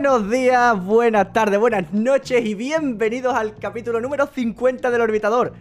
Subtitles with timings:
[0.00, 5.54] Buenos días, buenas tardes, buenas noches y bienvenidos al capítulo número 50 del Orbitador.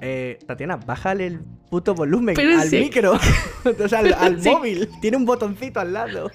[0.00, 1.40] Eh, Tatiana, bájale el
[1.70, 2.80] puto volumen Pero al sí.
[2.80, 3.12] micro,
[3.84, 4.50] o sea, al, Pero al sí.
[4.50, 4.88] móvil.
[5.00, 6.28] Tiene un botoncito al lado.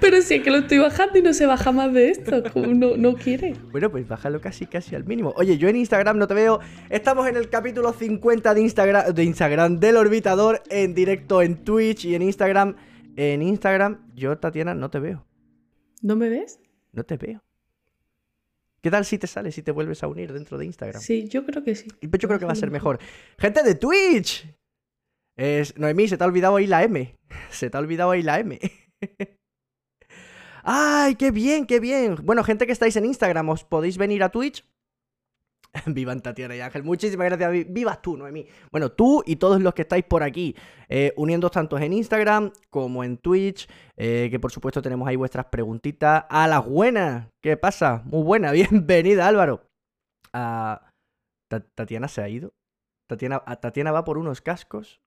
[0.00, 2.42] Pero sí que lo estoy bajando y no se baja más de esto.
[2.54, 3.54] No, no quiere.
[3.70, 5.34] Bueno, pues bájalo casi casi al mínimo.
[5.36, 6.60] Oye, yo en Instagram no te veo.
[6.88, 12.06] Estamos en el capítulo 50 de Instagram, de Instagram del Orbitador en directo en Twitch
[12.06, 12.76] y en Instagram.
[13.16, 15.26] En Instagram, yo, Tatiana, no te veo.
[16.02, 16.60] ¿No me ves?
[16.92, 17.42] No te veo.
[18.80, 21.02] ¿Qué tal si te sales si te vuelves a unir dentro de Instagram?
[21.02, 21.88] Sí, yo creo que sí.
[22.00, 23.00] Y pues yo creo que va a ser mejor.
[23.38, 24.46] Gente de Twitch.
[25.36, 27.16] Es, Noemí, se te ha olvidado ahí la M.
[27.50, 28.58] Se te ha olvidado ahí la M.
[30.62, 32.16] ¡Ay, qué bien, qué bien!
[32.22, 34.64] Bueno, gente que estáis en Instagram, ¿os podéis venir a Twitch?
[35.86, 36.82] Vivan Tatiana y Ángel.
[36.82, 37.52] Muchísimas gracias.
[37.52, 38.46] Vi- Vivas tú, Noemí.
[38.70, 40.54] Bueno, tú y todos los que estáis por aquí,
[40.88, 45.46] eh, uniéndoos tanto en Instagram como en Twitch, eh, que por supuesto tenemos ahí vuestras
[45.46, 46.24] preguntitas.
[46.28, 47.28] A las buenas.
[47.42, 48.02] ¿Qué pasa?
[48.06, 48.52] Muy buena.
[48.52, 49.66] Bienvenida, Álvaro.
[50.32, 50.92] Ta-
[51.74, 52.52] Tatiana se ha ido.
[53.08, 55.00] Tatiana, Tatiana va por unos cascos.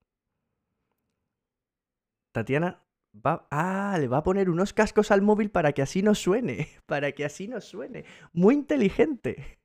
[2.33, 2.81] Tatiana
[3.25, 3.47] va.
[3.51, 6.69] Ah, le va a poner unos cascos al móvil para que así no suene.
[6.85, 8.05] Para que así no suene.
[8.33, 9.58] Muy inteligente.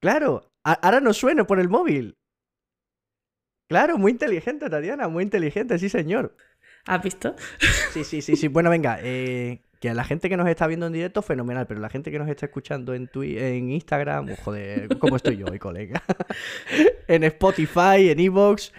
[0.00, 2.16] Claro, ahora no sueno por el móvil.
[3.68, 6.36] Claro, muy inteligente, Tatiana, muy inteligente, sí, señor.
[6.86, 7.36] ¿Has visto?
[7.92, 8.48] Sí, sí, sí, sí.
[8.48, 11.78] Bueno, venga, eh, que a la gente que nos está viendo en directo, fenomenal, pero
[11.80, 15.46] la gente que nos está escuchando en Twi- en Instagram, oh, joder, ¿cómo estoy yo
[15.46, 16.02] hoy, colega?
[17.06, 18.72] en Spotify, en Evox.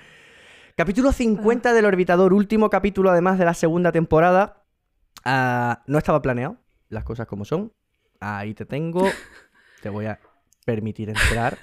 [0.75, 4.63] Capítulo 50 del Orbitador, último capítulo además de la segunda temporada.
[5.23, 6.57] Ah, no estaba planeado,
[6.89, 7.71] las cosas como son.
[8.19, 9.07] Ahí te tengo.
[9.81, 10.19] Te voy a
[10.65, 11.57] permitir entrar.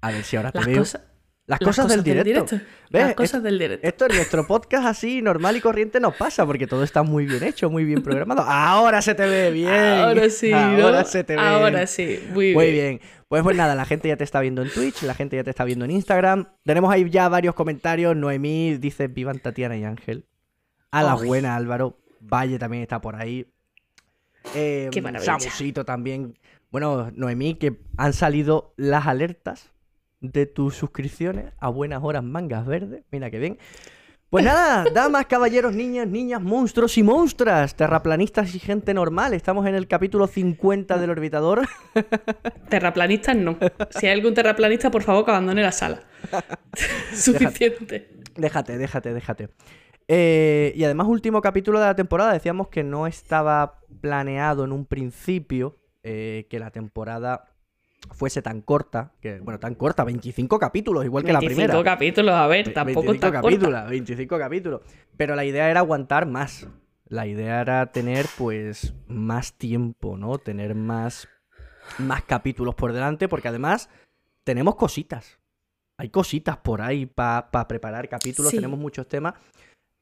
[0.00, 0.78] A ver si ahora te Las veo.
[0.78, 1.02] cosas.
[1.46, 2.60] las, cosas del directo.
[2.90, 3.86] Las cosas del directo.
[3.86, 7.42] Esto en nuestro podcast así normal y corriente nos pasa porque todo está muy bien
[7.42, 8.42] hecho, muy bien programado.
[8.42, 9.68] Ahora se te ve bien.
[9.72, 10.58] Ahora sí, ¿no?
[10.58, 11.40] Ahora se te ve.
[11.40, 12.22] Ahora sí.
[12.32, 12.54] Muy bien.
[12.54, 13.00] Muy bien.
[13.28, 15.50] Pues pues nada, la gente ya te está viendo en Twitch, la gente ya te
[15.50, 16.48] está viendo en Instagram.
[16.64, 18.14] Tenemos ahí ya varios comentarios.
[18.14, 20.26] Noemí dice vivan Tatiana y Ángel.
[20.90, 21.26] A la Ay.
[21.26, 21.98] buena Álvaro.
[22.20, 23.46] Valle también está por ahí.
[24.54, 25.38] Eh, Qué maravilla.
[25.38, 26.38] Samusito también.
[26.70, 29.72] Bueno, Noemí, que han salido las alertas
[30.20, 33.04] de tus suscripciones a buenas horas mangas verdes.
[33.10, 33.58] Mira qué bien.
[34.30, 39.34] Pues nada, damas, caballeros, niñas, niñas, monstruos y monstras, terraplanistas y gente normal.
[39.34, 41.68] Estamos en el capítulo 50 del Orbitador.
[42.68, 43.56] Terraplanistas no.
[43.90, 46.02] Si hay algún terraplanista, por favor, que abandone la sala.
[47.14, 48.10] Suficiente.
[48.34, 49.48] Déjate, déjate, déjate.
[50.08, 52.32] Eh, y además, último capítulo de la temporada.
[52.32, 57.44] Decíamos que no estaba planeado en un principio eh, que la temporada
[58.10, 59.12] fuese tan corta.
[59.20, 61.84] Que, bueno, tan corta, 25 capítulos, igual que la 25 primera.
[61.84, 63.90] capítulos, a ver, Ve- tampoco 25 está capítulos, corta.
[63.90, 64.80] 25 capítulos.
[65.16, 66.68] Pero la idea era aguantar más.
[67.06, 70.38] La idea era tener, pues, más tiempo, ¿no?
[70.38, 71.28] Tener más,
[71.98, 73.88] más capítulos por delante, porque además
[74.42, 75.38] tenemos cositas.
[75.96, 78.56] Hay cositas por ahí para preparar capítulos, Sí.
[78.56, 79.34] tenemos muchos temas.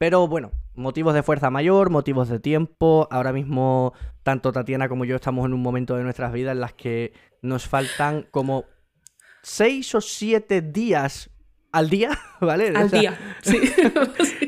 [0.03, 3.07] Pero bueno, motivos de fuerza mayor, motivos de tiempo.
[3.09, 6.73] Ahora mismo, tanto Tatiana como yo estamos en un momento de nuestras vidas en las
[6.73, 8.65] que nos faltan como
[9.43, 11.29] seis o siete días
[11.71, 12.73] al día, ¿vale?
[12.73, 13.17] O Al sea, día.
[13.43, 13.61] Sí.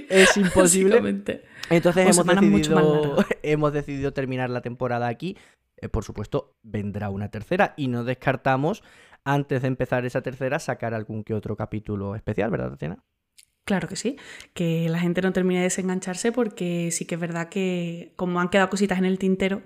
[0.10, 0.98] Es imposible.
[1.70, 5.38] Entonces hemos decidido, hemos decidido terminar la temporada aquí.
[5.78, 8.84] Eh, por supuesto, vendrá una tercera y no descartamos,
[9.24, 13.06] antes de empezar esa tercera, sacar algún que otro capítulo especial, ¿verdad, Tatiana?
[13.66, 14.16] Claro que sí,
[14.54, 18.50] que la gente no termine de desengancharse porque sí que es verdad que como han
[18.50, 19.64] quedado cositas en el tintero,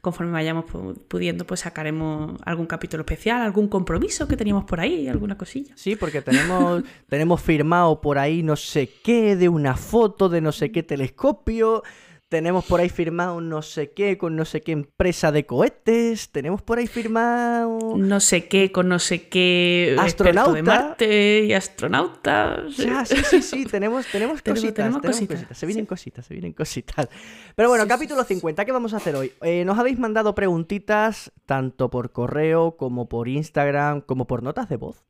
[0.00, 5.06] conforme vayamos pu- pudiendo, pues sacaremos algún capítulo especial, algún compromiso que teníamos por ahí,
[5.06, 5.74] alguna cosilla.
[5.76, 10.50] Sí, porque tenemos, tenemos firmado por ahí no sé qué, de una foto de no
[10.50, 11.82] sé qué telescopio.
[12.32, 16.30] Tenemos por ahí firmado no sé qué con no sé qué empresa de cohetes.
[16.30, 17.94] Tenemos por ahí firmado.
[17.98, 20.50] No sé qué con no sé qué Astronauta.
[20.50, 22.64] experto de Marte y astronauta.
[22.74, 22.86] sí.
[22.90, 25.88] Ah, sí, sí, sí, tenemos, tenemos cositas, tenemos tenemos cositas, cositas, se vienen sí.
[25.88, 27.10] cositas, se vienen cositas.
[27.54, 29.32] Pero bueno, Sí, capítulo 50, ¿qué vamos a hacer hoy?
[29.42, 34.78] Eh, nos habéis mandado preguntitas tanto por correo como por Instagram, como por notas de
[34.78, 35.04] voz.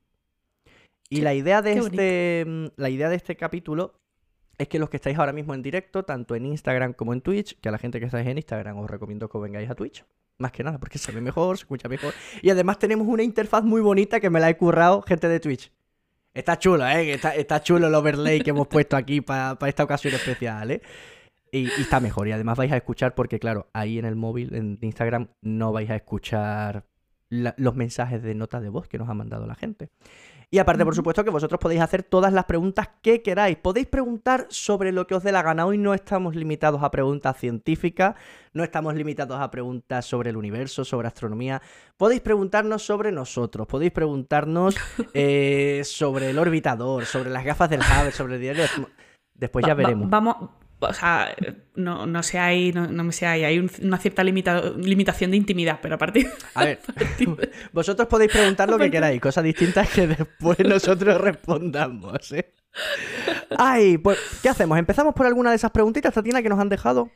[1.09, 4.02] Y la idea de este mm, la idea de este capítulo
[4.63, 7.59] es que los que estáis ahora mismo en directo, tanto en Instagram como en Twitch,
[7.61, 10.05] que a la gente que estáis en Instagram os recomiendo que vengáis a Twitch.
[10.39, 12.15] Más que nada, porque se ve mejor, se escucha mejor.
[12.41, 15.73] Y además tenemos una interfaz muy bonita que me la he currado gente de Twitch.
[16.35, 17.13] Está chulo, ¿eh?
[17.13, 20.83] Está, chulo el overlay que hemos puesto aquí para esta ocasión especial, ¿eh?
[21.51, 22.27] Y, está mejor.
[22.29, 25.91] Y además vais a escuchar, porque claro, ahí en el móvil, en Instagram, no vais
[25.91, 26.87] a escuchar
[27.29, 29.91] los mensajes de nota de voz que nos ha mandado la gente.
[30.55, 33.57] Y aparte, por supuesto, que vosotros podéis hacer todas las preguntas que queráis.
[33.57, 35.65] Podéis preguntar sobre lo que os dé la gana.
[35.65, 38.17] Hoy no estamos limitados a preguntas científicas,
[38.53, 41.63] no estamos limitados a preguntas sobre el universo, sobre astronomía.
[41.97, 44.77] Podéis preguntarnos sobre nosotros, podéis preguntarnos
[45.15, 48.65] eh, sobre el orbitador, sobre las gafas del Hubble, sobre el diario.
[49.33, 50.11] Después ya veremos.
[50.11, 50.37] vamos,
[50.89, 51.35] o sea,
[51.75, 55.95] no, no sé, hay, no, me sé, hay, hay una cierta limitación de intimidad, pero
[55.95, 56.31] a partir...
[56.55, 56.81] A ver,
[57.73, 62.53] vosotros podéis preguntar lo que queráis, cosas distintas que después nosotros respondamos, ¿eh?
[63.59, 64.79] Ay, pues, ¿qué hacemos?
[64.79, 67.11] ¿Empezamos por alguna de esas preguntitas, Tatiana, que nos han dejado?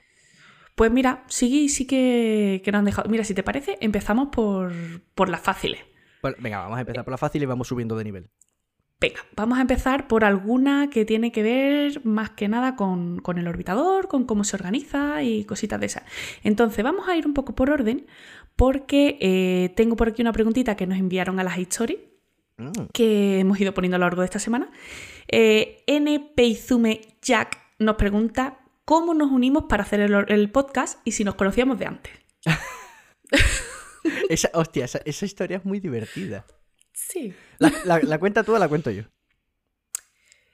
[0.75, 3.09] Pues mira, sí, sí que, que nos han dejado.
[3.09, 4.73] Mira, si te parece, empezamos por,
[5.15, 5.81] por las fáciles.
[6.39, 8.31] venga, vamos a empezar por las fáciles y vamos subiendo de nivel.
[8.99, 13.47] Venga, vamos a empezar por alguna que tiene que ver más que nada con, el
[13.47, 16.05] orbitador, con cómo se organiza y cositas de esas.
[16.43, 18.07] Entonces, vamos a ir un poco por orden
[18.57, 21.99] porque eh, tengo por aquí una preguntita que nos enviaron a las stories
[22.57, 22.87] mm.
[22.95, 24.71] que hemos ido poniendo a lo largo de esta semana.
[25.29, 26.33] Eh, N.
[26.35, 31.79] Peizume Jack nos pregunta cómo nos unimos para hacer el, podcast y si nos conocíamos
[31.79, 32.13] de antes.
[34.31, 36.47] esa, hostia, esa historia es muy divertida.
[36.97, 37.35] Sí.
[37.59, 39.03] ¿La, cuenta tú o la cuento yo?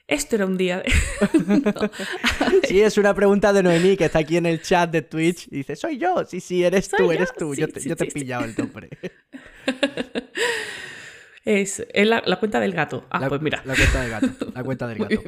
[0.08, 0.92] Esto era un día de...
[2.68, 5.58] Sí, es una pregunta de Noemí que está aquí en el chat de Twitch y
[5.58, 6.24] dice, soy yo.
[6.26, 7.54] Sí, sí, eres tú, eres tú.
[7.54, 8.90] yo te, he pillado el nombre.
[11.44, 13.04] Es, la, cuenta del gato.
[13.10, 13.62] Ah, pues mira.
[13.64, 14.52] La cuenta del gato.
[14.54, 15.22] La cuenta del gato.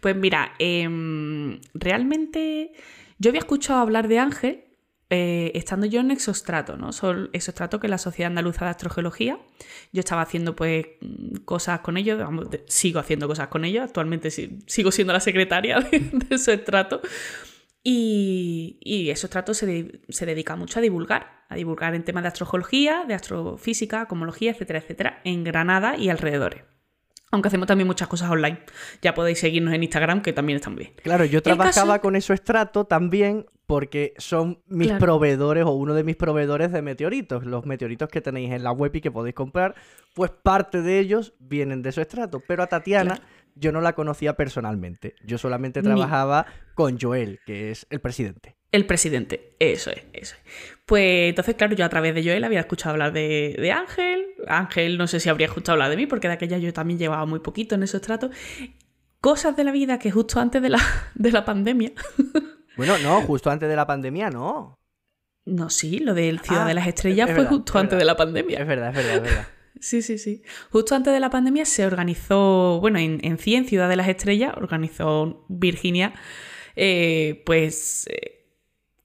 [0.00, 2.72] Pues mira, em, realmente
[3.18, 4.64] yo había escuchado hablar de Ángel
[5.14, 6.88] eh, estando yo en Exostrato, ¿no?
[7.34, 9.38] Exostrato, que es la Sociedad Andaluza de Astrogeología.
[9.92, 10.86] Yo estaba haciendo pues
[11.44, 12.18] cosas con ellos,
[12.66, 15.98] sigo haciendo cosas con ellos, actualmente sigo siendo la secretaria de,
[16.30, 17.02] Exostrato.
[17.84, 23.04] Y, y Exostrato se, se, dedica mucho a divulgar, a divulgar en temas de astrogeología,
[23.06, 26.71] de astrofísica, cosmología, etcétera, etcétera, en Granada y alrededores.
[27.32, 28.60] Aunque hacemos también muchas cosas online.
[29.00, 30.92] Ya podéis seguirnos en Instagram, que también están bien.
[31.02, 36.16] Claro, yo trabajaba con eso estrato también porque son mis proveedores o uno de mis
[36.16, 37.46] proveedores de meteoritos.
[37.46, 39.74] Los meteoritos que tenéis en la web y que podéis comprar,
[40.14, 42.40] pues parte de ellos vienen de su estrato.
[42.46, 43.22] Pero a Tatiana
[43.54, 45.14] yo no la conocía personalmente.
[45.24, 46.44] Yo solamente trabajaba
[46.74, 48.56] con Joel, que es el presidente.
[48.72, 50.52] El presidente, eso es, eso es.
[50.86, 54.26] Pues entonces, claro, yo a través de Joel había escuchado hablar de, Ángel.
[54.48, 57.26] Ángel no sé si habría escuchado hablar de mí, porque de aquella yo también llevaba
[57.26, 58.30] muy poquito en esos tratos.
[59.20, 60.80] Cosas de la vida que justo antes de la,
[61.14, 61.92] de la pandemia.
[62.74, 64.78] Bueno, no, justo antes de la pandemia no.
[65.44, 68.60] No, sí, lo del Ciudad de ah, las Estrellas fue justo antes de la pandemia.
[68.60, 69.48] Es verdad, es verdad, es verdad.
[69.80, 70.42] Sí, sí, sí.
[70.70, 74.54] Justo antes de la pandemia se organizó, bueno, en, en 100 Ciudad de las Estrellas,
[74.56, 76.14] organizó Virginia,
[76.76, 78.41] eh, pues eh,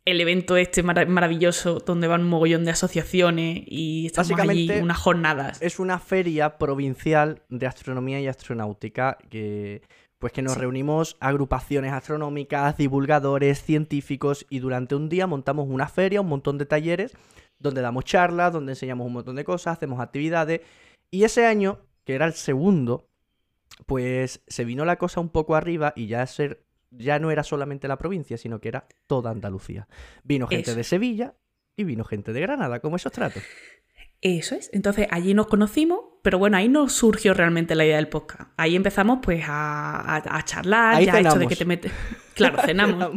[0.08, 5.62] el evento este maravilloso donde van un mogollón de asociaciones y estamos allí unas jornadas.
[5.62, 9.82] Es una feria provincial de astronomía y astronáutica que
[10.18, 16.22] pues que nos reunimos agrupaciones astronómicas, divulgadores, científicos y durante un día montamos una feria,
[16.22, 17.12] un montón de talleres
[17.60, 20.62] donde damos charlas, donde enseñamos un montón de cosas, hacemos actividades
[21.12, 23.10] y ese año, que era el segundo,
[23.86, 27.88] pues se vino la cosa un poco arriba y ya ser ya no era solamente
[27.88, 29.88] la provincia, sino que era toda Andalucía.
[30.24, 31.36] Vino gente de Sevilla
[31.76, 33.44] y vino gente de Granada, como esos tratos.
[34.22, 34.70] Eso es.
[34.74, 38.52] Entonces allí nos conocimos, pero bueno, ahí no surgió realmente la idea del podcast.
[38.58, 41.92] Ahí empezamos pues a, charlar, ya hecho de que te metes.
[42.34, 43.12] Claro, cenamos.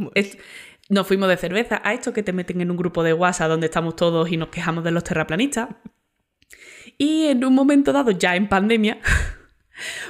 [0.91, 1.81] nos fuimos de cerveza.
[1.83, 4.51] A esto que te meten en un grupo de WhatsApp donde estamos todos y nos
[4.51, 5.71] quejamos de los terraplanistas.
[6.99, 8.99] Y en un momento dado, ya en pandemia,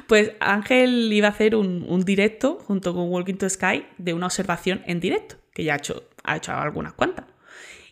[0.06, 4.82] pues Ángel iba a hacer un, directo junto con Walking to Sky de una observación
[4.86, 7.26] en directo, que ya ha hecho, ha hecho algunas cuantas.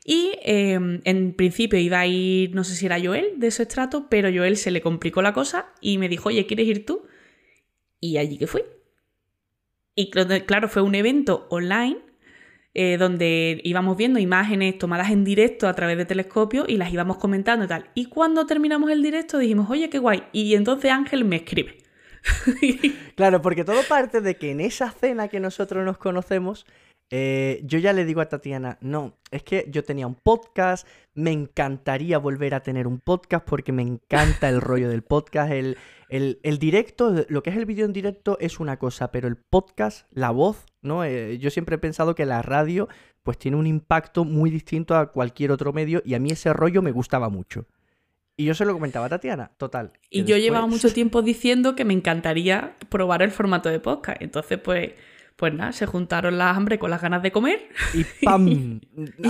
[0.05, 4.07] Y em, en principio iba a ir, no sé si era Joel de ese estrato,
[4.09, 7.07] pero Joel se le complicó la cosa y me dijo, oye, ¿quieres ir tú?
[8.01, 8.63] Y allí que fui.
[9.95, 12.08] Y claro, fue un evento online
[12.75, 17.17] eh, donde íbamos viendo imágenes tomadas en directo a través de telescopio y las íbamos
[17.17, 17.91] comentando y tal.
[17.95, 20.25] Y cuando terminamos el directo dijimos, oye, qué guay.
[20.33, 21.79] Y entonces Ángel me escribe.
[23.15, 26.67] claro, porque todo parte de que en esa cena que nosotros nos conocemos,
[27.11, 31.33] eh, yo ya le digo a Tatiana, no, es que yo tenía un podcast, me
[31.33, 35.79] encantaría volver a tener un podcast porque me encanta el rollo del podcast, el,
[36.11, 40.07] el, directo, lo que es el vídeo en directo es una cosa, pero el podcast,
[40.13, 41.05] la voz, ¿no?
[41.05, 42.89] Eh, yo siempre he pensado que la radio
[43.23, 46.83] pues tiene un impacto muy distinto a cualquier otro medio y a mí ese rollo
[46.83, 47.67] me gustaba mucho.
[48.37, 49.93] Y yo se lo comentaba a Tatiana, total.
[50.11, 54.23] Y yo llevaba mucho tiempo diciendo que me encantaría probar el formato de podcast.
[54.23, 54.93] Entonces, pues
[55.39, 57.69] pues nada, se juntaron las hambre con las ganas de comer.
[57.95, 58.81] Y ¡pam!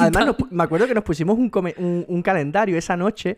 [0.01, 3.37] Además, me acuerdo que nos pusimos un, calendario esa noche.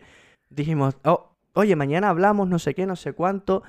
[0.49, 3.63] Dijimos, oh, oye, mañana hablamos, no sé qué, no sé cuánto.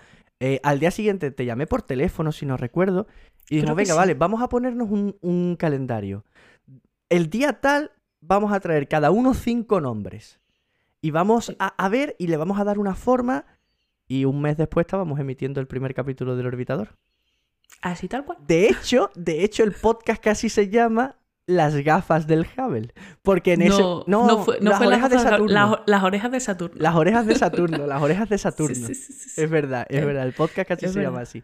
[0.45, 3.07] Eh, al día siguiente te llamé por teléfono, si no recuerdo,
[3.49, 3.97] y dijimos, venga, sí.
[3.97, 6.25] vale, vamos a ponernos un, un calendario.
[7.09, 10.41] El día tal vamos a traer cada uno cinco nombres.
[11.01, 13.47] Y vamos a, a ver y le vamos a dar una forma.
[14.09, 16.99] Y un mes después estábamos emitiendo el primer capítulo del Orbitador.
[17.81, 18.39] Así tal cual.
[18.45, 21.22] De hecho, de hecho, el podcast casi se llama
[21.57, 22.93] Las gafas del Hubble.
[23.23, 23.81] Porque en ese.
[23.81, 25.53] no, no fue, no las fue orejas de las, Saturno.
[25.55, 26.77] las- las orejas de Saturno.
[26.81, 28.75] Las orejas de Saturno, las orejas de Saturno.
[28.75, 29.41] Sí, sí, sí.
[29.41, 30.25] Es verdad, es verdad.
[30.27, 31.23] El podcast casi es se llama verdad.
[31.23, 31.43] así.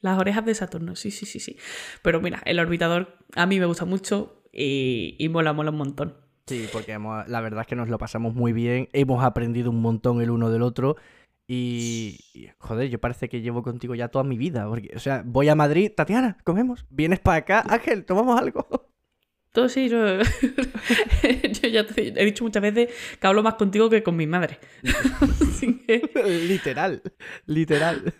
[0.00, 1.56] Las orejas de Saturno, sí, sí, sí, sí.
[2.02, 6.16] Pero mira, el orbitador a mí me gusta mucho y, y mola, mola un montón.
[6.46, 8.88] Sí, porque hemos- la verdad es que nos lo pasamos muy bien.
[8.92, 10.96] Hemos aprendido un montón el uno del otro.
[11.46, 14.66] Y, y, joder, yo parece que llevo contigo ya toda mi vida.
[14.68, 16.86] Porque, o sea, voy a Madrid, Tatiana, comemos.
[16.90, 18.66] Vienes para acá, Ángel, tomamos algo.
[19.54, 20.18] Todo sí, yo,
[21.62, 22.88] yo ya te he dicho muchas veces
[23.20, 24.58] que hablo más contigo que con mi madre.
[25.86, 26.02] Que,
[26.48, 27.00] literal,
[27.46, 28.12] literal.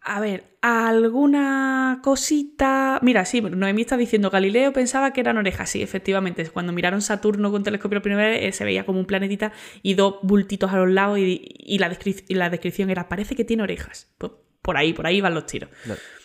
[0.00, 2.98] a ver, alguna cosita.
[3.02, 5.70] Mira, sí, Noemí está diciendo Galileo pensaba que eran orejas.
[5.70, 6.48] Sí, efectivamente.
[6.50, 9.52] Cuando miraron Saturno con telescopio primera vez, eh, se veía como un planetita
[9.82, 13.36] y dos bultitos a los lados, y, y la, descri- y la descripción era: parece
[13.36, 14.12] que tiene orejas.
[14.18, 15.70] Pues por ahí, por ahí van los tiros.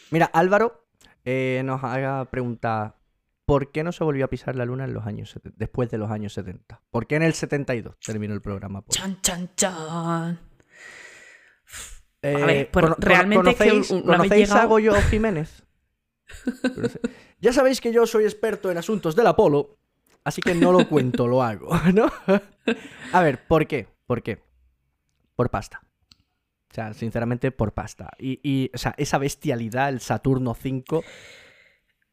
[0.09, 0.87] Mira, Álvaro
[1.25, 2.95] eh, nos haga preguntar:
[3.45, 5.97] ¿por qué no se volvió a pisar la luna en los años 70, después de
[5.97, 6.81] los años 70?
[6.91, 8.81] ¿Por qué en el 72 terminó el programa?
[8.81, 10.39] Pues, Chan, chan, chan.
[12.21, 15.63] eh, a ver, pues realmente es que ¿conocéis, una ¿conocéis a llegado- Goyo Jiménez?
[17.39, 19.77] Ya sabéis que yo soy experto en asuntos del Apolo,
[20.23, 22.11] así que no lo cuento, lo hago, ¿no?
[23.11, 23.87] a ver, ¿por qué?
[24.05, 24.41] ¿Por qué?
[25.35, 25.81] Por pasta.
[26.71, 28.09] O sea, sinceramente, por pasta.
[28.17, 31.03] Y, y, o sea, esa bestialidad, el Saturno 5,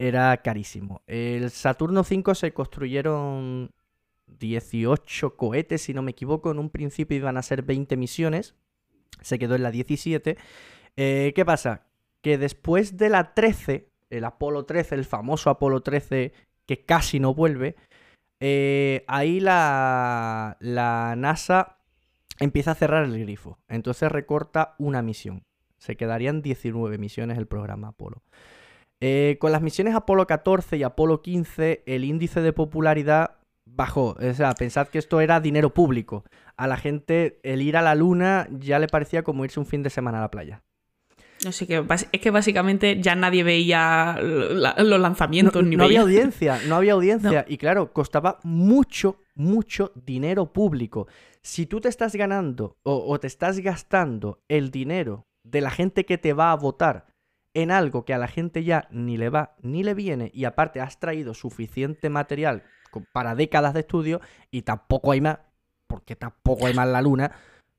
[0.01, 1.03] era carísimo.
[1.07, 3.71] El Saturno 5 se construyeron
[4.27, 6.51] 18 cohetes, si no me equivoco.
[6.51, 8.55] En un principio iban a ser 20 misiones.
[9.21, 10.39] Se quedó en la 17.
[10.97, 11.87] Eh, ¿Qué pasa?
[12.23, 16.33] Que después de la 13, el Apolo 13, el famoso Apolo 13,
[16.65, 17.77] que casi no vuelve,
[18.41, 21.77] eh, ahí la, la NASA
[22.39, 23.59] empieza a cerrar el grifo.
[23.69, 25.43] Entonces recorta una misión.
[25.77, 28.23] Se quedarían 19 misiones el programa Apolo.
[29.01, 34.17] Eh, con las misiones Apolo 14 y Apolo 15, el índice de popularidad bajó.
[34.21, 36.25] O sea, pensad que esto era dinero público.
[36.57, 39.83] A la gente el ir a la luna ya le parecía como irse un fin
[39.83, 40.63] de semana a la playa.
[41.43, 41.83] No sé qué.
[42.13, 46.21] Es que básicamente ya nadie veía la- los No, lanzamientos ni no había veía.
[46.21, 47.47] audiencia, no había audiencia.
[47.49, 51.07] Y claro, costaba mucho, mucho dinero público.
[51.41, 56.05] Si tú te estás ganando o, o te estás gastando el dinero de la gente
[56.05, 57.07] que te va a votar
[57.55, 60.81] en algo que a la gente ya ni le va ni le viene y aparte
[60.81, 62.63] has traído suficiente material
[63.13, 65.39] para décadas de estudio y tampoco hay más,
[65.87, 67.33] porque tampoco hay más la luna,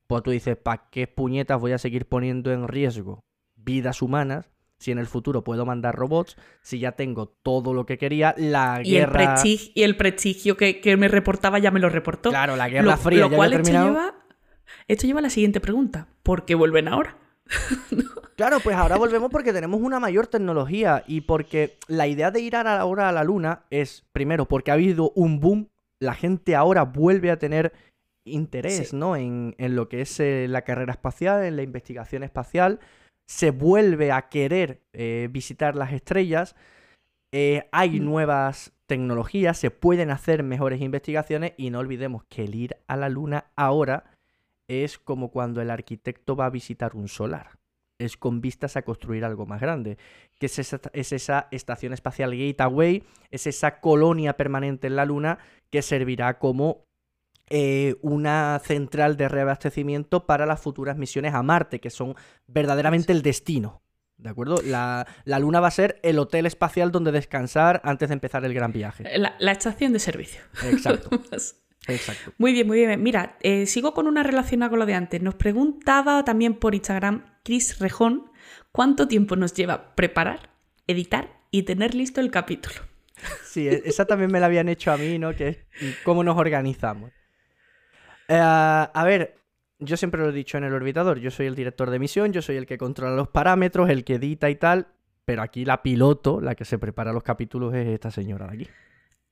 [0.06, 3.24] pues tú dices, ¿para qué puñetas voy a seguir poniendo en riesgo
[3.54, 7.98] vidas humanas si en el futuro puedo mandar robots, si ya tengo todo lo que
[7.98, 9.12] quería, la Y el, guerra...
[9.12, 12.30] prestigio, y el prestigio que, que me reportaba ya me lo reportó.
[12.30, 14.14] Claro, la lo, guerra fría lo ya cual esto lleva,
[14.88, 16.08] esto lleva a la siguiente pregunta.
[16.24, 17.16] ¿Por qué vuelven ahora?
[18.36, 22.56] Claro, pues ahora volvemos porque tenemos una mayor tecnología y porque la idea de ir
[22.56, 25.68] ahora a la luna es, primero, porque ha habido un boom,
[26.00, 27.72] la gente ahora vuelve a tener
[28.26, 28.96] interés, Sí.
[28.96, 29.16] ¿no?
[29.16, 32.80] En, en lo que es eh, la carrera espacial, en la investigación espacial,
[33.28, 36.56] se vuelve a querer eh, visitar las estrellas,
[37.34, 38.04] eh, hay Mm.
[38.04, 43.08] nuevas tecnologías, se pueden hacer mejores investigaciones y no olvidemos que el ir a la
[43.08, 44.04] luna ahora
[44.72, 47.58] es como cuando el arquitecto va a visitar un solar.
[47.98, 49.98] Es con vistas a construir algo más grande.
[50.38, 55.38] Que es esa, es esa estación espacial Gateway, es esa colonia permanente en la Luna
[55.70, 56.84] que servirá como
[57.48, 62.14] eh, una central de reabastecimiento para las futuras misiones a Marte, que son
[62.46, 63.82] verdaderamente el destino.
[64.16, 64.62] ¿De acuerdo?
[64.64, 68.54] La, la Luna va a ser el hotel espacial donde descansar antes de empezar el
[68.54, 69.04] gran viaje.
[69.18, 70.40] La, la estación de servicio.
[70.64, 71.10] Exacto,
[71.88, 72.32] exacto.
[72.38, 73.02] Muy bien, muy bien.
[73.02, 75.22] Mira, eh, sigo con una relacionada con lo de antes.
[75.22, 78.30] Nos preguntaba también por Instagram Chris Rejón
[78.70, 80.50] cuánto tiempo nos lleva preparar,
[80.86, 82.76] editar y tener listo el capítulo.
[83.44, 85.34] Sí, e- esa también me la habían hecho a mí, ¿no?
[85.34, 85.58] Que es
[86.04, 87.10] cómo nos organizamos.
[88.28, 89.36] Eh, a ver,
[89.78, 92.40] yo siempre lo he dicho en el orbitador, yo soy el director de misión, yo
[92.40, 94.86] soy el que controla los parámetros, el que edita y tal,
[95.24, 98.68] pero aquí la piloto, la que se prepara los capítulos es esta señora de aquí.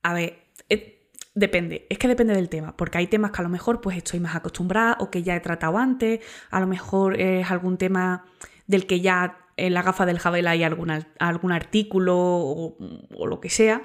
[0.03, 0.39] A ver,
[0.69, 1.00] eh,
[1.33, 4.19] depende, es que depende del tema, porque hay temas que a lo mejor pues estoy
[4.19, 6.19] más acostumbrada o que ya he tratado antes,
[6.49, 8.25] a lo mejor es algún tema
[8.67, 12.77] del que ya en la gafa del Javel hay alguna- algún artículo o,
[13.15, 13.83] o lo que sea,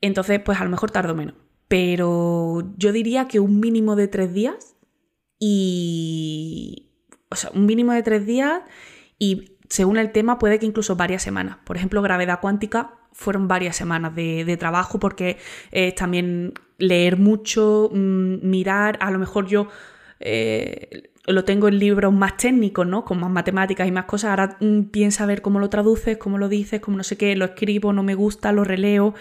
[0.00, 1.34] entonces pues a lo mejor tardo menos,
[1.68, 4.76] pero yo diría que un mínimo de tres días
[5.38, 6.84] y...
[7.30, 8.62] O sea, un mínimo de tres días
[9.18, 11.58] y según el tema puede que incluso varias semanas.
[11.66, 15.38] Por ejemplo, gravedad cuántica fueron varias semanas de, trabajo porque
[15.72, 19.66] eh, también leer mucho, mm, mirar, a lo mejor yo
[20.20, 23.04] eh, lo tengo en libros más técnicos, ¿no?
[23.04, 24.30] Con más matemáticas y más cosas.
[24.30, 27.44] Ahora mm, piensa ver cómo lo traduces, cómo lo dices, cómo no sé qué, lo
[27.44, 29.14] escribo, no me gusta, lo releo,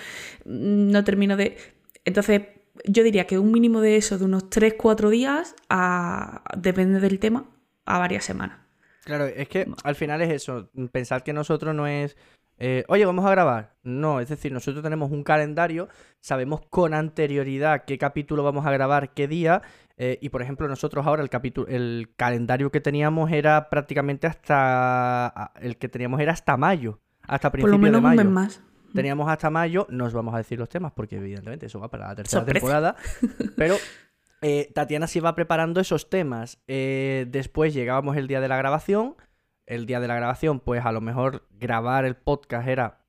[0.46, 1.58] mm, no termino de...
[2.06, 2.44] Entonces,
[2.86, 7.50] yo diría que un mínimo de eso, de unos 3-4 días, a, depende del tema,
[7.86, 8.60] a varias semanas.
[9.06, 12.16] Claro, es que al final es eso, pensar que nosotros no es
[12.60, 13.76] eh, oye, vamos a grabar.
[13.84, 15.88] No, es decir, nosotros tenemos un calendario,
[16.20, 19.62] sabemos con anterioridad qué capítulo vamos a grabar, qué día,
[19.98, 25.52] eh, y por ejemplo, nosotros ahora el capítulo, el calendario que teníamos era prácticamente hasta.
[25.60, 27.00] El que teníamos era hasta mayo.
[27.24, 28.26] Hasta principios de mayo.
[28.26, 28.62] más.
[28.94, 32.08] Teníamos hasta mayo, no os vamos a decir los temas, porque evidentemente eso va para
[32.08, 32.96] la tercera temporada.
[33.58, 33.76] Pero
[34.42, 36.60] eh, Tatiana se iba preparando esos temas.
[36.68, 39.16] después llegábamos el día de la grabación
[39.68, 43.02] el día de la grabación, pues a lo mejor grabar el podcast era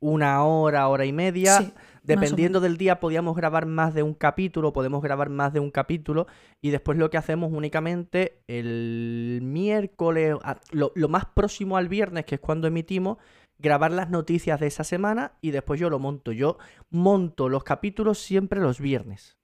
[0.00, 1.72] una hora, hora y media.
[2.02, 6.26] Dependiendo del día podíamos grabar más de un capítulo, podemos grabar más de un capítulo
[6.62, 10.36] y después lo que hacemos únicamente el miércoles,
[10.70, 13.18] lo, lo más próximo al viernes, que es cuando emitimos,
[13.58, 16.32] grabar las noticias de esa semana y después yo lo monto.
[16.32, 16.58] Yo
[16.90, 19.36] monto los capítulos siempre los viernes.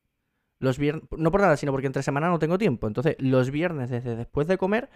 [0.60, 2.86] Los viernes, no por nada, sino porque entre semana no tengo tiempo.
[2.86, 4.90] Entonces, los viernes desde después de comer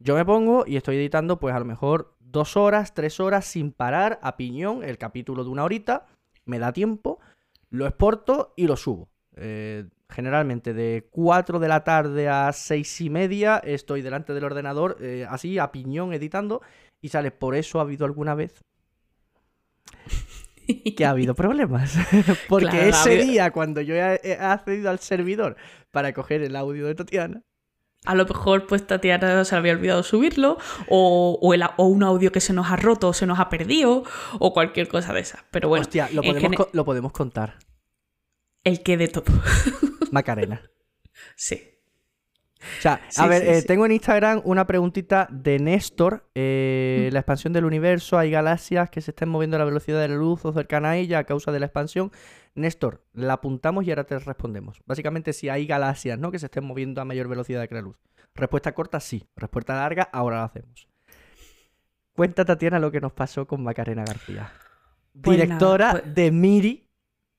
[0.00, 3.70] yo me pongo y estoy editando, pues a lo mejor dos horas, tres horas sin
[3.70, 6.06] parar, a piñón, el capítulo de una horita,
[6.46, 7.20] me da tiempo,
[7.68, 9.10] lo exporto y lo subo.
[9.36, 14.96] Eh, generalmente de 4 de la tarde a seis y media estoy delante del ordenador,
[15.00, 16.62] eh, así a piñón editando,
[17.02, 18.64] y sale, por eso ha habido alguna vez
[20.96, 21.94] que ha habido problemas.
[22.48, 25.56] Porque ese día, cuando yo he accedido al servidor
[25.90, 27.42] para coger el audio de Tatiana,
[28.06, 30.58] a lo mejor pues Tatiana se había olvidado subirlo
[30.88, 34.04] o, o, un audio que se nos ha roto o se nos ha perdido
[34.38, 35.44] o cualquier cosa de esas.
[35.50, 35.82] Pero bueno.
[35.82, 37.58] Hostia, lo podemos, lo podemos contar.
[38.64, 39.32] El que de todo.
[40.10, 40.62] Macarena.
[41.36, 41.62] Sí.
[42.78, 46.28] O sea, a ver, eh, tengo en Instagram una preguntita de Néstor.
[46.34, 47.12] Eh, mm.
[47.14, 50.16] La expansión del universo, hay galaxias que se estén moviendo a la velocidad de la
[50.16, 52.12] luz o cercana a ella a causa de la expansión.
[52.54, 54.80] Néstor, la apuntamos y ahora te respondemos.
[54.86, 56.30] Básicamente, si hay galaxias ¿no?
[56.30, 57.96] que se estén moviendo a mayor velocidad que la luz.
[58.34, 59.26] Respuesta corta, sí.
[59.36, 60.88] Respuesta larga, ahora la hacemos.
[62.12, 64.52] Cuenta, Tatiana, lo que nos pasó con Macarena García.
[65.20, 66.90] Pues Directora pues de Miri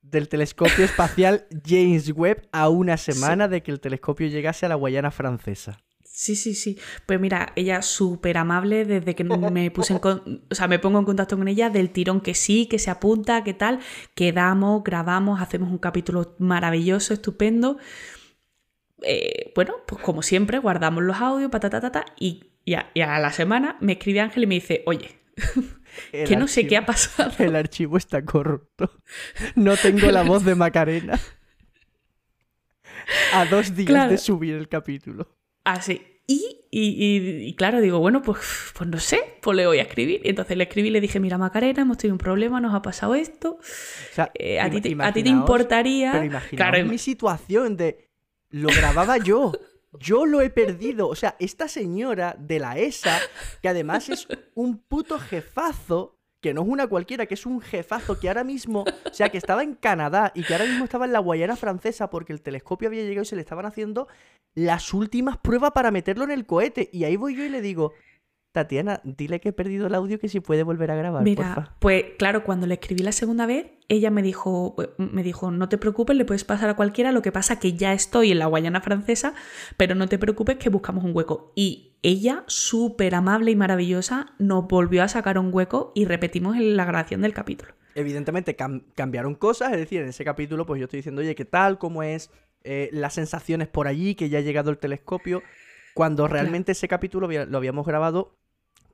[0.01, 4.75] del telescopio espacial James Webb a una semana de que el telescopio llegase a la
[4.75, 5.79] Guayana francesa.
[6.21, 6.77] Sí, sí, sí.
[7.07, 11.05] Pues mira, ella súper amable desde que me puse en o sea, me pongo en
[11.05, 13.79] contacto con ella del tirón que sí, que se apunta, que tal,
[14.13, 17.79] quedamos, grabamos, hacemos un capítulo maravilloso, estupendo.
[19.01, 23.31] Eh, bueno, pues como siempre, guardamos los audios, patatata, y, y, a, y a la
[23.31, 25.17] semana me escribe Ángel y me dice, oye,
[26.11, 27.31] que no sé qué ha pasado.
[27.39, 28.91] El archivo está corrupto.
[29.55, 31.19] No tengo la voz de Macarena.
[33.33, 35.35] A dos días de subir el capítulo.
[35.63, 36.10] Así.
[36.33, 38.39] Y, y, claro, digo, bueno, pues,
[38.77, 40.21] pues no sé, pues le voy a escribir.
[40.23, 42.81] Y entonces le escribí y le dije, mira Macarena, hemos tenido un problema, nos ha
[42.81, 43.59] pasado esto.
[44.35, 46.13] Eh, a, ti te, a, ti te, importaría...
[46.13, 48.09] Pero claro, mi situación de...
[48.49, 49.51] Lo grababa yo.
[49.99, 51.07] Yo lo he perdido.
[51.07, 53.19] O sea, esta señora de la ESA,
[53.61, 58.19] que además es un puto jefazo, que no es una cualquiera, que es un jefazo
[58.19, 61.13] que ahora mismo, o sea, que estaba en Canadá y que ahora mismo estaba en
[61.13, 64.07] la Guayana francesa porque el telescopio había llegado y se le estaban haciendo
[64.55, 66.89] las últimas pruebas para meterlo en el cohete.
[66.91, 67.93] Y ahí voy yo y le digo,
[68.51, 71.23] Tatiana, dile que he perdido el audio que si puede volver a grabar.
[71.23, 75.69] Mira, pues claro, cuando le escribí la segunda vez, ella me dijo, me dijo, no
[75.69, 78.47] te preocupes, le puedes pasar a cualquiera, lo que pasa que ya estoy en la
[78.47, 79.33] Guayana francesa,
[79.77, 81.53] pero no te preocupes que buscamos un hueco.
[81.55, 86.85] Y ella, súper amable y maravillosa, nos volvió a sacar un hueco y repetimos la
[86.85, 87.73] grabación del capítulo.
[87.93, 91.77] Evidentemente cambiaron cosas, es decir, en ese capítulo pues yo estoy diciendo, oye, ¿qué tal?
[91.77, 92.31] ¿Cómo es?
[92.63, 95.43] Eh, las sensaciones por allí, que ya ha llegado el telescopio.
[95.93, 98.37] Cuando realmente ese capítulo lo habíamos grabado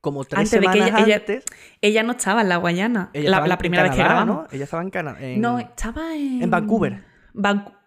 [0.02, 1.44] como tres semanas de que ella, antes.
[1.82, 4.36] Ella, no estaba en la Guayana, la, primera vez que grabamos.
[4.36, 4.48] ¿no?
[4.52, 5.20] Ella estaba en Canadá.
[5.38, 6.42] No, estaba en.
[6.42, 7.04] En Vancouver.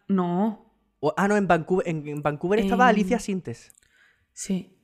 [0.09, 0.73] no.
[1.17, 3.73] ah, no, en Vancouver, en, Vancouver estaba Alicia Sintes.
[4.33, 4.80] Sí.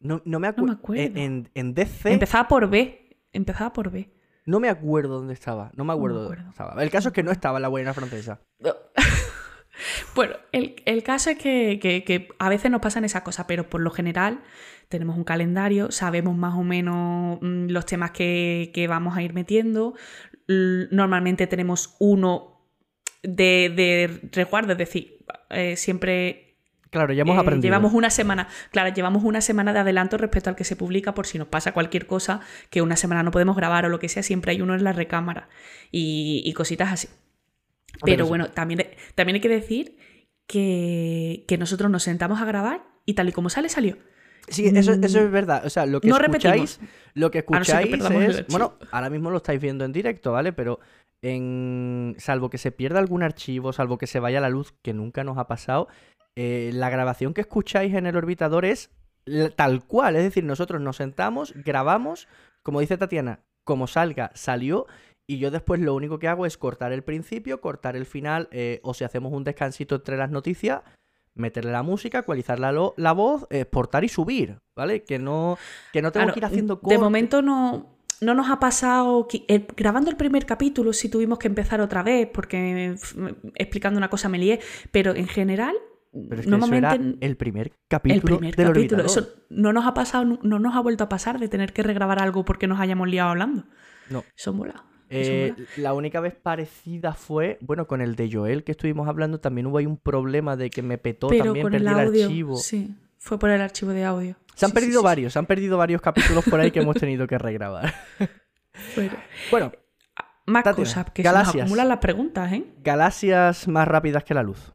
[0.00, 0.78] No, no me, acuerdo.
[0.88, 2.12] En, en, DC.
[2.12, 3.18] Empezaba por B.
[3.32, 4.10] Empezaba por B.
[4.46, 5.70] No me acuerdo dónde estaba.
[5.76, 6.82] No me acuerdo, dónde estaba.
[6.82, 8.40] El caso es que no estaba en la Guayana francesa.
[10.14, 13.90] bueno, el, caso es que, que, a veces nos pasan esas cosas, pero por lo
[13.90, 14.40] general
[14.88, 19.94] tenemos un calendario, sabemos más o menos mm, los temas que, vamos a ir metiendo.
[20.48, 22.66] Normalmente tenemos uno
[23.22, 26.49] de, resguardo, es decir, eh, siempre
[26.90, 27.62] Claro, ya hemos Eh, aprendido.
[27.70, 31.26] Llevamos una semana, claro, llevamos una semana de adelanto respecto al que se publica por
[31.26, 34.22] si nos pasa cualquier cosa que una semana no podemos grabar o lo que sea,
[34.22, 35.48] siempre hay uno en la recámara
[35.92, 37.08] y, y cositas así.
[38.04, 39.96] Pero que bueno, también, también hay que decir
[40.46, 43.96] que, que nosotros nos sentamos a grabar y tal y como sale, salió.
[44.48, 45.64] Sí, eso, eso es verdad.
[45.64, 46.80] O sea, lo que No escucháis, repetimos.
[47.14, 48.46] lo que A no ser que escucháis es.
[48.48, 50.52] Bueno, ahora mismo lo estáis viendo en directo, ¿vale?
[50.52, 50.80] Pero
[51.22, 52.16] en.
[52.18, 55.38] Salvo que se pierda algún archivo, salvo que se vaya la luz, que nunca nos
[55.38, 55.86] ha pasado.
[56.36, 58.90] Eh, la grabación que escucháis en el orbitador es
[59.56, 60.16] tal cual.
[60.16, 62.28] Es decir, nosotros nos sentamos, grabamos,
[62.62, 64.86] como dice Tatiana, como salga, salió.
[65.26, 68.80] Y yo después lo único que hago es cortar el principio, cortar el final, eh,
[68.82, 70.82] o si hacemos un descansito entre las noticias,
[71.34, 75.04] meterle la música, ecualizar la, la voz, exportar y subir, ¿vale?
[75.04, 75.56] Que no,
[75.92, 76.98] que no tengo Claro, que ir haciendo de cortes.
[77.00, 79.28] momento no, no nos ha pasado.
[79.46, 83.16] el- grabando el primer capítulo, sí tuvimos que empezar otra vez, porque f-
[83.54, 84.58] explicando una cosa me lié,
[84.90, 85.76] pero en general,
[86.12, 86.88] Pero es que normalmente.
[86.88, 89.04] eso era el primer capítulo el primer del capítulo.
[89.04, 92.20] Eso no nos ha pasado, no nos ha vuelto a pasar de tener que regrabar
[92.20, 93.64] algo porque nos hayamos liado hablando.
[94.08, 94.24] No.
[94.36, 94.84] Eso mola.
[95.12, 99.66] Eh, la única vez parecida fue, bueno, con el de Joel que estuvimos hablando, también
[99.66, 102.24] hubo ahí un problema de que me petó, Pero también con perdí el, audio.
[102.26, 102.56] archivo.
[102.56, 104.36] Sí, fue por el archivo de audio.
[104.54, 106.96] Se han Sí, perdido sí, varios, se han perdido varios capítulos por ahí que hemos
[106.96, 107.92] tenido que regrabar.
[108.94, 109.16] Bueno,
[109.50, 109.72] Bueno,
[110.46, 112.64] más cosas, que se nos acumulan las preguntas, ¿eh?
[112.82, 114.72] galaxias más rápidas que la luz.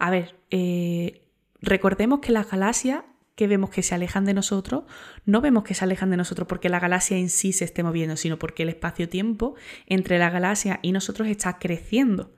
[0.00, 1.28] A ver, eh,
[1.60, 3.02] recordemos que las galaxias
[3.36, 4.84] que vemos que se alejan de nosotros,
[5.24, 8.16] no vemos que se alejan de nosotros porque la galaxia en sí se esté moviendo,
[8.16, 9.54] sino porque el espacio-tiempo
[9.86, 12.36] entre la galaxia y nosotros está creciendo.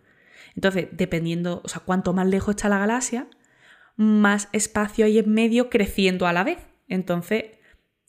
[0.55, 3.27] Entonces, dependiendo, o sea, cuanto más lejos está la galaxia,
[3.97, 6.59] más espacio hay en medio creciendo a la vez.
[6.89, 7.45] Entonces,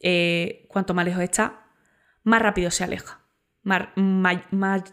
[0.02, 1.66] eh, cuanto más lejos está,
[2.24, 3.22] más rápido se aleja.
[3.64, 4.84] Más, ma- ma-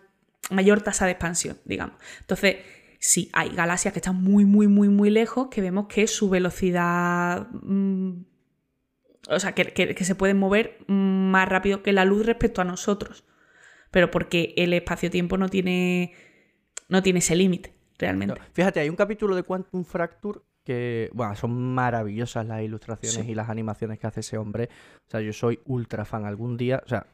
[0.51, 1.97] mayor tasa de expansión, digamos.
[2.21, 2.57] Entonces,
[3.01, 7.49] sí, hay galaxias que están muy, muy, muy, muy lejos que vemos que su velocidad.
[7.51, 8.25] mm,
[9.29, 12.65] o sea, que, que- que se pueden mover más rápido que la luz respecto a
[12.65, 13.25] nosotros.
[13.91, 16.15] Pero porque el espacio-tiempo no tiene.
[16.89, 18.35] no tiene ese límite, realmente.
[18.39, 23.33] No, Fíjate, hay un capítulo de Quantum Fracture que, bueno, son maravillosas las ilustraciones Sí.
[23.33, 24.69] y las animaciones que hace ese hombre.
[25.07, 26.25] O sea, yo soy ultra fan.
[26.25, 27.07] Algún día, o sea,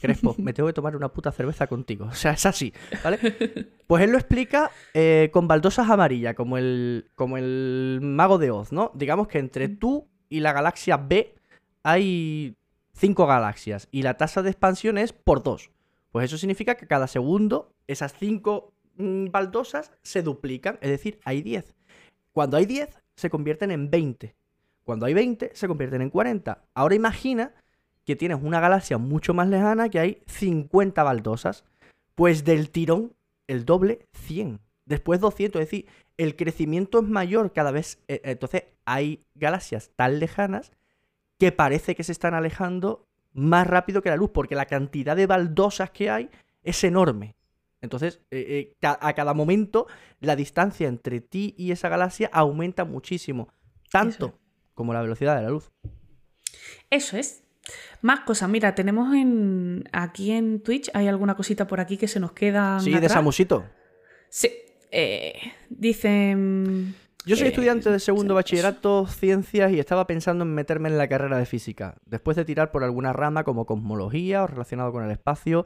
[0.00, 2.06] Crespo, me tengo que tomar una puta cerveza contigo.
[2.06, 3.18] O sea, es así, ¿vale?
[3.86, 8.72] Pues él lo explica eh, con baldosas amarillas, como el, como el mago de Oz,
[8.72, 8.90] ¿no?
[8.94, 11.36] Digamos que entre tú y la galaxia B
[11.84, 12.56] hay
[12.92, 15.70] cinco galaxias y la tasa de expansión es por dos.
[16.10, 21.42] Pues eso significa que cada segundo esas cinco mm, baldosas se duplican, es decir, hay
[21.42, 21.74] 10.
[22.32, 24.34] Cuando hay 10, se convierten en 20.
[24.82, 26.64] Cuando hay 20, se convierten en 40.
[26.74, 27.54] Ahora imagina
[28.06, 31.64] que tienes una galaxia mucho más lejana que hay 50 baldosas.
[32.14, 33.12] Pues del tirón,
[33.46, 34.60] el doble, 100.
[34.86, 37.98] Después 200, es decir, el crecimiento es mayor cada vez.
[38.08, 40.72] eh, Entonces hay galaxias tan lejanas
[41.38, 45.26] que parece que se están alejando más rápido que la luz, porque la cantidad de
[45.26, 46.30] baldosas que hay
[46.62, 47.34] es enorme.
[47.82, 49.86] Entonces, eh, eh, a cada momento,
[50.20, 53.48] la distancia entre ti y esa galaxia aumenta muchísimo.
[53.90, 54.38] Tanto Eso.
[54.74, 55.70] como la velocidad de la luz.
[56.88, 57.42] Eso es.
[58.02, 58.48] Más cosas.
[58.48, 62.78] Mira, tenemos en aquí en Twitch, hay alguna cosita por aquí que se nos queda.
[62.80, 63.64] Sí, de Samusito.
[64.28, 64.50] Sí.
[64.90, 65.34] eh,
[65.68, 66.94] dicen.
[67.24, 70.96] Yo soy Eh, estudiante de segundo sí, bachillerato, ciencias, y estaba pensando en meterme en
[70.96, 75.04] la carrera de física, después de tirar por alguna rama como cosmología o relacionado con
[75.04, 75.64] el espacio.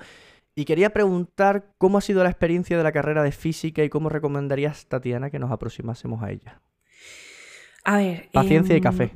[0.55, 4.09] Y quería preguntar cómo ha sido la experiencia de la carrera de física y cómo
[4.09, 6.63] recomendarías, Tatiana, que nos aproximásemos a ella.
[7.85, 8.31] A ver.
[8.33, 9.13] Paciencia y em, café.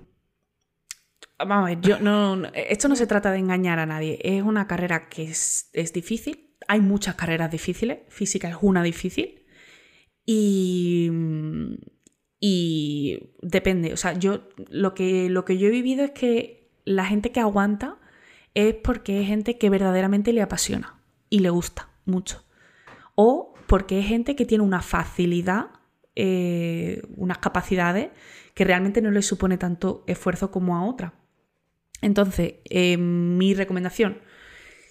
[1.38, 4.18] Vamos a ver, yo no, esto no se trata de engañar a nadie.
[4.23, 6.55] Es una carrera que es, es difícil.
[6.68, 7.99] Hay muchas carreras difíciles.
[8.09, 9.44] Física es una difícil.
[10.25, 11.11] Y,
[12.40, 13.92] y depende.
[13.92, 17.40] O sea, yo lo que, lo que yo he vivido es que la gente que
[17.40, 17.99] aguanta
[18.55, 22.44] es porque es gente que verdaderamente le apasiona y le gusta mucho.
[23.16, 25.70] O porque es gente que tiene una facilidad,
[26.14, 28.11] eh, unas capacidades
[28.55, 31.14] que realmente no le supone tanto esfuerzo como a otra.
[32.05, 34.21] Entonces, eh, mi recomendación,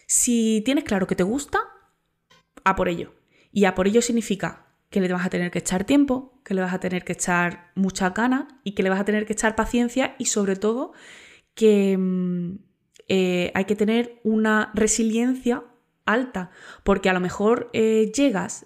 [0.08, 1.60] si tienes claro que te gusta,
[2.64, 3.14] a por ello.
[3.52, 6.62] Y a por ello significa que le vas a tener que echar tiempo, que le
[6.62, 9.56] vas a tener que echar mucha ganas y que le vas a tener que echar
[9.56, 10.94] paciencia y sobre todo
[11.54, 12.56] que mm,
[13.10, 15.64] eh, hay que tener una resiliencia
[16.06, 16.50] alta,
[16.84, 18.66] porque a lo mejor eh, llegas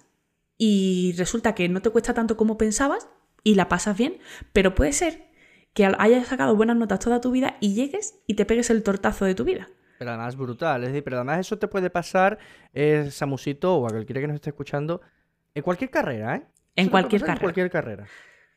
[0.56, 3.08] y resulta que no te cuesta tanto como pensabas
[3.44, 4.18] y la pasas bien,
[4.54, 5.27] pero puede ser
[5.78, 9.24] que hayas sacado buenas notas toda tu vida y llegues y te pegues el tortazo
[9.24, 9.68] de tu vida.
[10.00, 12.36] Pero además brutal, es decir, pero además eso te puede pasar,
[12.74, 15.00] eh, Samusito, o a cualquiera que nos esté escuchando,
[15.54, 16.42] en cualquier carrera, ¿eh?
[16.74, 17.34] En cualquier carrera.
[17.34, 18.06] En cualquier carrera.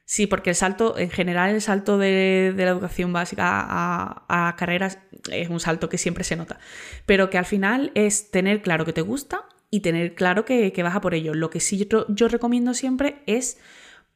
[0.04, 4.98] Sí, porque el salto, en general, el salto de, la educación básica a, carreras
[5.32, 6.58] es un salto que siempre se nota.
[7.06, 10.96] Pero que al final es tener claro que te gusta y tener claro que, vas
[10.96, 11.36] a por ello.
[11.36, 13.60] Lo que sí yo, recomiendo siempre es,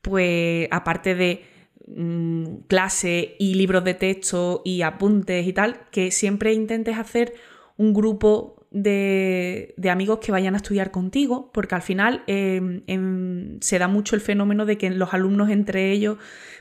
[0.02, 1.55] pues, aparte de
[1.88, 7.34] mm, clase y libros de texto y apuntes y tal, que siempre intentes hacer
[7.78, 13.88] un grupo de, amigos que vayan a estudiar contigo, porque al final em, se da
[13.88, 16.18] mucho el fenómeno de que los alumnos entre ellos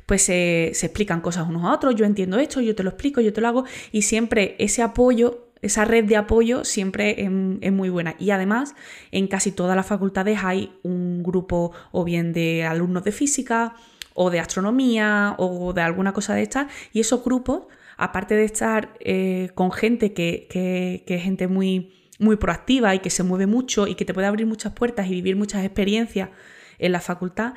[0.07, 3.33] pues se, explican cosas unos a otros, yo entiendo esto, yo te lo explico, yo
[3.33, 8.15] te lo hago, y siempre ese apoyo, esa red de apoyo siempre es, muy buena.
[8.19, 8.75] Y además,
[9.11, 13.75] en casi todas las facultades hay un grupo o bien de alumnos de física,
[14.15, 17.65] o de astronomía, o de alguna cosa de estas, y esos grupos,
[17.97, 23.11] aparte de estar eh, con gente que, que es gente muy muy proactiva y que
[23.11, 26.31] se mueve mucho y que te puede abrir muchas puertas y vivir muchas experiencias
[26.79, 27.55] en la facultad,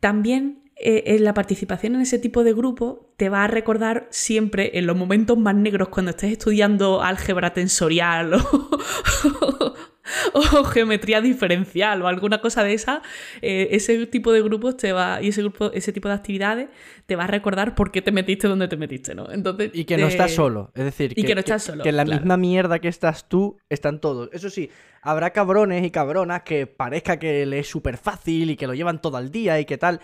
[0.00, 4.78] también eh, en la participación en ese tipo de grupo te va a recordar siempre
[4.78, 9.74] en los momentos más negros cuando estés estudiando álgebra tensorial o,
[10.34, 13.02] o geometría diferencial o alguna cosa de esa,
[13.42, 16.68] eh, ese tipo de grupos te va, y ese grupo, ese tipo de actividades
[17.06, 19.30] te va a recordar por qué te metiste donde te metiste, ¿no?
[19.30, 22.04] Entonces, y que no estás solo, es decir, que, no estás solo, que en la
[22.04, 24.28] misma mierda que estás tú, están todos.
[24.32, 24.70] Eso sí,
[25.02, 29.00] habrá cabrones y cabronas que parezca que les es súper fácil y que lo llevan
[29.00, 30.00] todo el día y que tal.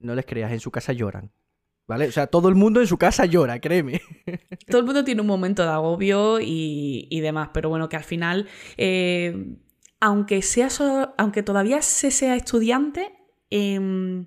[0.00, 1.30] No les creas, en su casa lloran.
[1.90, 2.06] ¿Vale?
[2.06, 4.00] O sea, todo el mundo en su casa llora, créeme.
[4.68, 8.46] Todo el mundo tiene un momento de agobio y, demás, pero bueno, que al final,
[8.76, 9.56] eh,
[9.98, 10.68] aunque, sea
[11.18, 13.12] aunque todavía se sea estudiante,
[13.50, 14.26] em,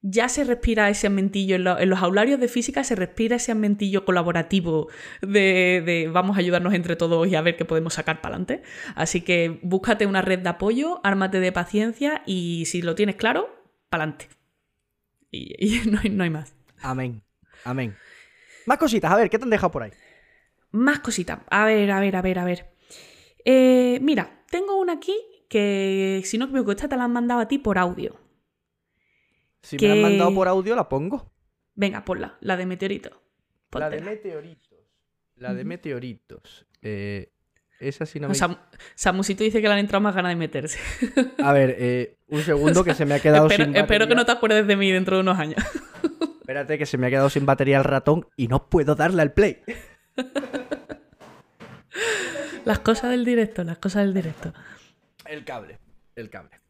[0.00, 4.88] ya se respira ese ambientillo, en, los aularios de física se respira ese ambientillo colaborativo
[5.20, 8.62] de, de, vamos a ayudarnos entre todos y a ver qué podemos sacar para adelante.
[8.94, 13.50] Así que búscate una red de apoyo, ármate de paciencia y si lo tienes claro,
[13.90, 14.28] para adelante.
[15.30, 16.59] Y, no hay más.
[16.82, 17.22] Amén.
[17.64, 17.96] Amén.
[18.66, 19.92] Más cositas, a ver, ¿qué te han dejado por ahí?
[20.70, 21.40] Más cositas.
[21.50, 22.72] A ver, a ver, a ver, a ver.
[23.44, 25.16] Eh, mira, tengo una aquí
[25.48, 28.18] que, si no me equivoco, esta te la han mandado a ti por audio.
[29.62, 31.32] Si me la han mandado por audio, la pongo.
[31.74, 33.12] Venga, ponla, la de meteoritos.
[33.72, 34.78] La de meteoritos.
[35.36, 36.66] La de meteoritos.
[36.82, 37.32] Eh,
[37.78, 38.34] esa sí no me...
[38.94, 40.78] Samusito dice que le han entrado más ganas de meterse.
[41.42, 44.26] A ver, eh, un segundo que se me ha quedado espero, sin Espero que no
[44.26, 45.62] te acuerdes de mí dentro de unos años.
[46.50, 49.32] Espérate que se me ha quedado sin batería el ratón y no puedo darle al
[49.32, 49.62] play.
[52.64, 54.52] las cosas del directo, las cosas del directo.
[55.26, 55.78] El cable,
[56.16, 56.60] el cable.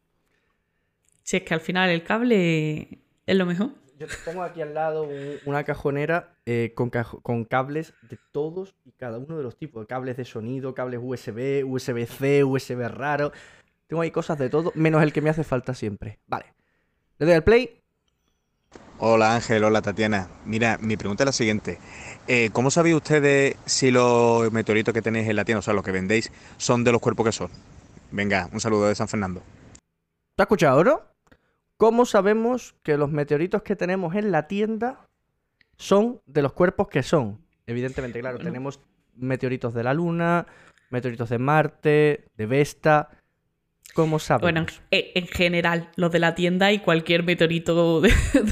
[1.23, 3.71] Si es que al final el cable es lo mejor.
[3.97, 5.09] Yo tengo aquí al lado
[5.45, 9.87] una cajonera eh, con, con, cables de todos y cada uno de los tipos.
[9.87, 13.31] Cables de sonido, cables USB, USB-C, USB raro.
[13.87, 16.19] Tengo ahí cosas de todo, menos el que me hace falta siempre.
[16.27, 16.53] Vale.
[17.17, 17.80] Le doy al play
[19.03, 20.27] Hola Ángel, hola Tatiana.
[20.45, 21.79] Mira, mi pregunta es la siguiente.
[22.27, 25.83] Eh, ¿Cómo sabéis ustedes si los meteoritos que tenéis en la tienda, o sea, los
[25.83, 27.49] que vendéis, son de los cuerpos que son?
[28.11, 29.41] Venga, un saludo de San Fernando.
[30.35, 31.01] ¿Te has escuchado, no?
[31.77, 35.07] ¿Cómo sabemos que los meteoritos que tenemos en la tienda
[35.77, 37.43] son de los cuerpos que son?
[37.65, 38.81] Evidentemente, claro, tenemos
[39.15, 40.45] meteoritos de la Luna,
[40.91, 43.09] meteoritos de Marte, de Vesta.
[43.93, 44.41] ¿Cómo sabes?
[44.41, 48.01] Bueno, en, general, los de la tienda y cualquier meteorito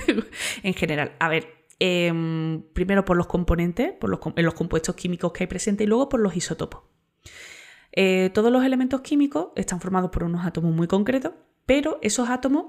[0.63, 1.13] en general.
[1.19, 1.47] A ver,
[1.79, 6.09] em, primero por los componentes, por los, los compuestos químicos que hay presentes y luego
[6.09, 6.81] por los isótopos.
[7.91, 11.33] Eh, todos los elementos químicos están formados por unos átomos muy concretos,
[11.65, 12.65] pero esos átomos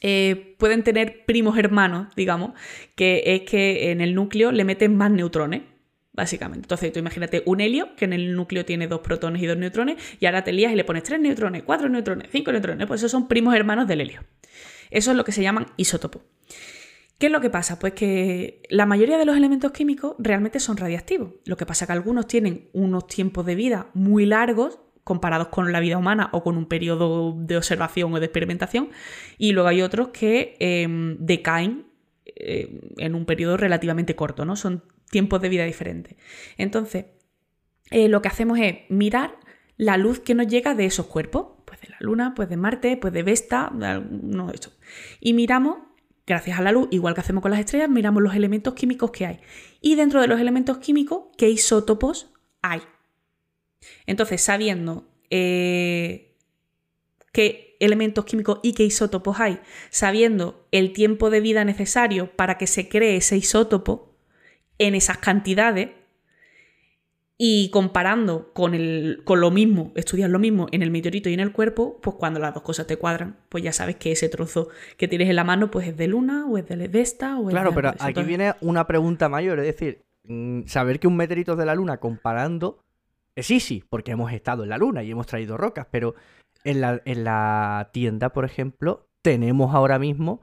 [0.00, 2.52] eh, pueden tener primos hermanos, digamos,
[2.94, 5.62] que es que en el núcleo le meten más neutrones
[6.18, 6.64] básicamente.
[6.64, 9.96] Entonces, tú imagínate un helio que en el núcleo tiene dos protones y dos neutrones,
[10.18, 13.12] y ahora te lías y le pones tres neutrones, cuatro neutrones, cinco neutrones, pues esos
[13.12, 14.24] son primos hermanos del helio.
[14.90, 16.22] Eso es lo que se llaman isótopos.
[17.18, 17.78] ¿Qué es lo que pasa?
[17.78, 21.34] Pues que la mayoría de los elementos químicos realmente son radiactivos.
[21.44, 25.72] Lo que pasa es que algunos tienen unos tiempos de vida muy largos comparados con
[25.72, 28.90] la vida humana o con un periodo de observación o de experimentación,
[29.38, 31.86] y luego hay otros que em, decaen
[32.26, 34.56] eh, en un periodo relativamente corto, ¿no?
[34.56, 36.16] Son tiempos de vida diferentes.
[36.56, 37.06] Entonces,
[37.90, 39.38] eh, lo que hacemos es mirar
[39.76, 42.96] la luz que nos llega de esos cuerpos, pues de la Luna, pues de Marte,
[42.96, 44.58] pues de Vesta, no de
[45.20, 45.78] Y miramos,
[46.26, 49.26] gracias a la luz, igual que hacemos con las estrellas, miramos los elementos químicos que
[49.26, 49.40] hay.
[49.80, 52.82] Y dentro de los elementos químicos, ¿qué isótopos hay?
[54.06, 56.36] Entonces, sabiendo eh,
[57.32, 62.66] qué elementos químicos y qué isótopos hay, sabiendo el tiempo de vida necesario para que
[62.66, 64.07] se cree ese isótopo,
[64.78, 65.90] en esas cantidades,
[67.40, 71.40] Y comparando con, el, con lo mismo, estudias lo mismo en el meteorito y en
[71.40, 74.70] el cuerpo, pues cuando las dos cosas te cuadran, pues ya sabes que ese trozo
[74.96, 77.54] que tienes en la mano pues es de luna o es de Vesta o es
[77.54, 81.52] Claro, de pero aquí viene una pregunta mayor, es decir, mm, saber que un meteorito
[81.52, 82.82] es de la Luna comparando
[83.38, 86.16] es easy, porque hemos estado en la Luna y hemos traído rocas, pero
[86.64, 90.40] en la, en la tienda, por ejemplo, tenemos ahora mismo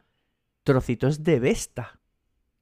[0.64, 2.00] trocitos de Vesta.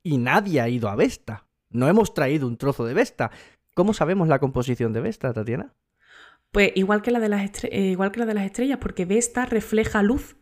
[0.01, 1.42] Y nadie ha ido a Vesta.
[1.73, 3.31] No hemos traído un trozo de Vesta.
[3.73, 5.73] ¿Cómo sabemos la composición de Vesta, Tatiana?
[6.51, 9.45] Pues igual que la de las, eh, igual que la de las estrellas, porque Vesta
[9.45, 10.37] refleja luz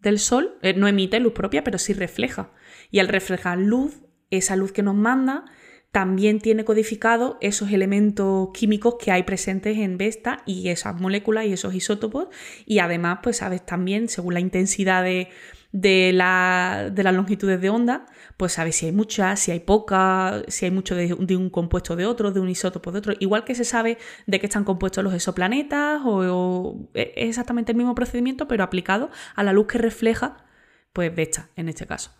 [0.00, 2.52] del Sol, eh, no emite luz propia, pero sí refleja.
[2.90, 5.44] Y al reflejar luz, esa luz que nos manda
[5.92, 11.52] también tiene codificado esos elementos químicos que hay presentes en Vesta y esas moléculas y
[11.54, 12.28] esos isótopos.
[12.66, 15.28] Y además, pues sabes también, según la intensidad de,
[15.72, 18.04] de, la- de las longitudes de onda,
[18.36, 21.96] pues sabes si hay mucha, si hay poca, si hay mucho de, de un compuesto
[21.96, 23.14] de otro, de un isótopo de otro.
[23.18, 23.96] Igual que se sabe
[24.26, 29.10] de qué están compuestos los exoplanetas, o, o- es exactamente el mismo procedimiento, pero aplicado
[29.34, 30.44] a la luz que refleja,
[30.92, 32.10] pues Vesta, en este caso.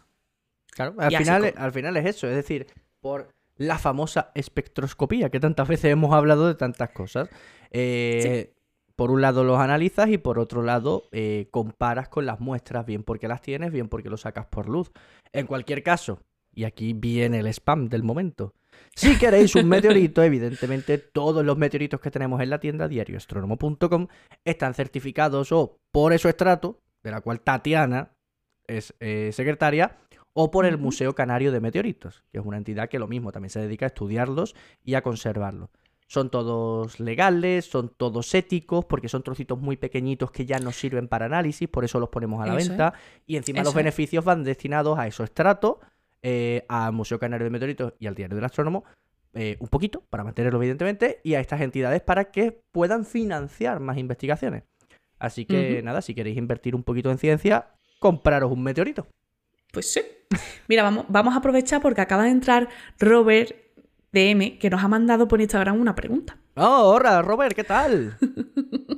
[0.72, 2.66] Claro, al Y final, al final es eso, es decir,
[3.00, 7.28] por la famosa espectroscopía, que tantas veces hemos hablado de tantas cosas.
[7.70, 8.52] Eh,
[8.94, 13.02] Por un lado los analizas y por otro lado eh, comparas con las muestras, bien
[13.02, 14.90] porque las tienes, bien porque lo sacas por luz.
[15.32, 16.22] En cualquier caso,
[16.54, 18.54] y aquí viene el spam del momento.
[18.94, 24.06] Si queréis un meteorito, evidentemente todos los meteoritos que tenemos en la tienda diarioastrónomo.com
[24.44, 28.12] están certificados o por eso estrato, de la cual Tatiana
[28.66, 29.98] es eh, secretaria,
[30.38, 30.76] o por el.
[30.76, 33.88] Museo Canario de Meteoritos, que es una entidad que lo mismo también se dedica a
[33.88, 35.70] estudiarlos y a conservarlos.
[36.08, 41.08] Son todos legales, son todos éticos, porque son trocitos muy pequeñitos que ya no sirven
[41.08, 42.92] para análisis, por eso los ponemos a la Eso venta.
[43.26, 43.74] Y encima los es.
[43.74, 45.76] beneficios van destinados a esos estratos,
[46.22, 48.84] eh, al Museo Canario de Meteoritos y al Diario del Astrónomo,
[49.32, 53.96] eh, un poquito, para mantenerlo evidentemente, y a estas entidades para que puedan financiar más
[53.96, 54.64] investigaciones.
[55.18, 57.70] Así que nada, si queréis invertir un poquito en ciencia,
[58.00, 59.06] compraros un meteorito.
[59.76, 60.00] Pues sí.
[60.68, 63.54] Mira, vamos, vamos a aprovechar porque acaba de entrar Robert
[64.10, 66.38] DM, que nos ha mandado por Instagram una pregunta.
[66.54, 68.16] Oh, hola, Robert, ¿qué tal?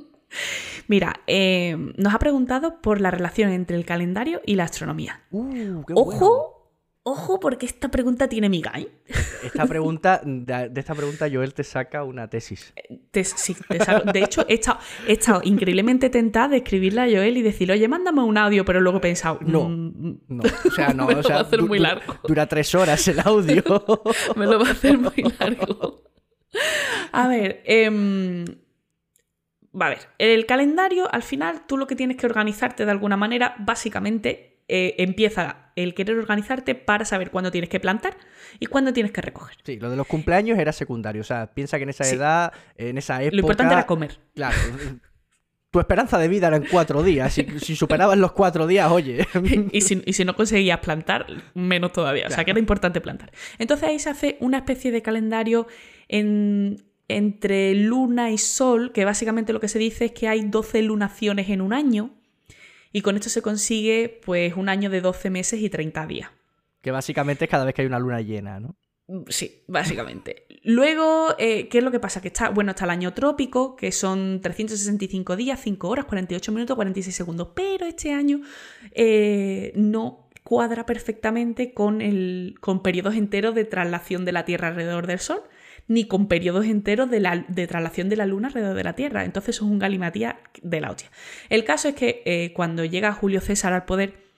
[0.87, 5.19] Mira, eh, nos ha preguntado por la relación entre el calendario y la astronomía.
[5.31, 6.58] Uh, qué Ojo,
[7.03, 8.87] ojo, porque esta pregunta tiene miga, ¿eh?
[9.07, 9.19] bueno.
[9.43, 12.73] Esta pregunta, de, esta pregunta Joel te saca una tesis.
[13.11, 17.05] Te- sí, te saco- De hecho, he estado, he estado increíblemente tentada de escribirle a
[17.05, 19.69] Joel y decirle, oye, mándame un audio, pero luego he pensado, No.
[19.69, 22.15] "Mm, No, o sea, no, Me o lo sea, va a hacer du- muy largo.
[22.27, 23.63] Dura tres horas el audio.
[24.35, 26.03] me lo va a hacer muy largo.
[27.11, 28.45] A ver, em,
[29.79, 33.17] va a ver, el calendario, al final, tú lo que tienes que organizarte de alguna
[33.17, 38.15] manera, básicamente, eh, empieza el querer organizarte para saber cuándo tienes que plantar
[38.59, 39.57] y cuándo tienes que recoger.
[39.63, 41.21] Sí, lo de los cumpleaños era secundario.
[41.21, 42.15] O sea, piensa que en esa Sí.
[42.15, 43.35] edad, en esa época.
[43.35, 44.19] Lo importante era comer.
[44.35, 44.57] Claro.
[45.71, 47.31] Tu esperanza de vida eran cuatro días.
[47.33, 49.25] Si, si superabas los cuatro días, oye.
[49.71, 52.25] y, si, y si no conseguías plantar, menos todavía.
[52.27, 53.31] O sea, que era importante plantar.
[53.59, 55.67] Entonces ahí se hace una especie de calendario
[56.07, 60.81] en- entre luna y sol, que básicamente lo que se dice es que hay 12
[60.81, 62.15] lunaciones en un año.
[62.91, 66.29] Y con esto se consigue pues un año de 12 meses y 30 días.
[66.81, 68.75] Que básicamente es cada vez que hay una luna llena, ¿no?
[69.07, 70.47] Mm, Sí, básicamente.
[70.63, 72.21] Luego, eh, ¿qué es lo que pasa?
[72.21, 76.75] Que está, bueno, está el año trópico, que son 365 días, 5 horas, 48 minutos,
[76.75, 77.49] 46 segundos.
[77.55, 78.41] Pero este año
[78.91, 85.05] eh, no cuadra perfectamente con, el, con periodos enteros de traslación de la Tierra alrededor
[85.05, 85.43] del Sol,
[85.89, 89.25] ni con periodos enteros de, la, de traslación de la Luna alrededor de la Tierra.
[89.25, 91.09] Entonces es un galimatía de la hostia.
[91.49, 94.29] El caso es que eh, cuando llega Julio César al poder,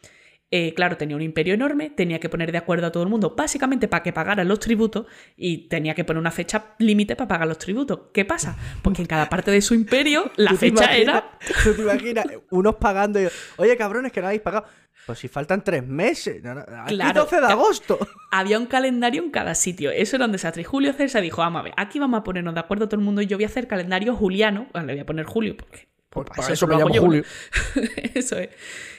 [0.53, 3.35] eh, claro, tenía un imperio enorme, tenía que poner de acuerdo a todo el mundo,
[3.37, 5.05] básicamente para que pagaran los tributos,
[5.37, 7.99] y tenía que poner una fecha límite para pagar los tributos.
[8.13, 8.57] ¿Qué pasa?
[8.81, 11.39] Pues que en cada parte de su imperio la ¿Tú te fecha imaginas- era.
[11.63, 14.65] ¿Tú te imaginas unos pagando y, oye, cabrones, que no habéis pagado?
[15.05, 16.41] Pues si faltan tres meses.
[16.43, 17.99] No, no, aquí Claro, 12 de agosto.
[18.31, 19.91] Había un calendario en cada sitio.
[19.91, 20.61] Eso era un desastre.
[20.61, 23.05] Y Julio César dijo: Vamos a ver, aquí vamos a ponernos de acuerdo todo el
[23.05, 24.67] mundo y yo voy a hacer calendario juliano.
[24.71, 25.89] Bueno, le voy a poner Julio porque.
[26.09, 27.07] Pues para eso me llamo yo, ¿no?
[27.07, 27.23] Julio.
[28.13, 28.49] Eso es.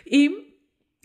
[0.07, 0.57] Y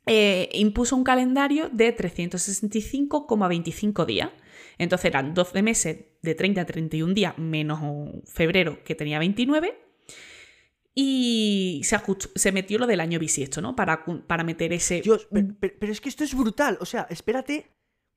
[0.06, 4.30] eh, impuso un calendario de 365,25 días.
[4.78, 7.82] Entonces eran 12 meses de 30 a 31 días, menos
[8.26, 9.87] febrero, que tenía 29.
[11.00, 13.76] Y se, ajustó- se metió lo del año bisiesto, ¿no?
[13.76, 15.02] Para, para meter ese.
[15.02, 15.28] Dios,
[15.60, 16.80] pero, es que esto es brutal.
[16.82, 17.70] O sea, espérate,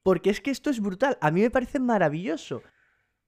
[0.02, 1.18] porque es que esto es brutal.
[1.20, 2.62] A mí me parece maravilloso.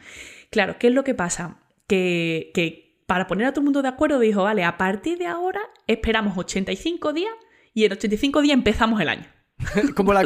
[0.51, 1.61] Claro, ¿qué es lo que pasa?
[1.87, 5.29] Que, que para poner a todo el mundo de acuerdo dijo, vale, a partir de
[5.29, 7.33] ahora esperamos 85 días
[7.73, 9.27] y en 85 días empezamos el año.
[9.95, 10.25] Como la,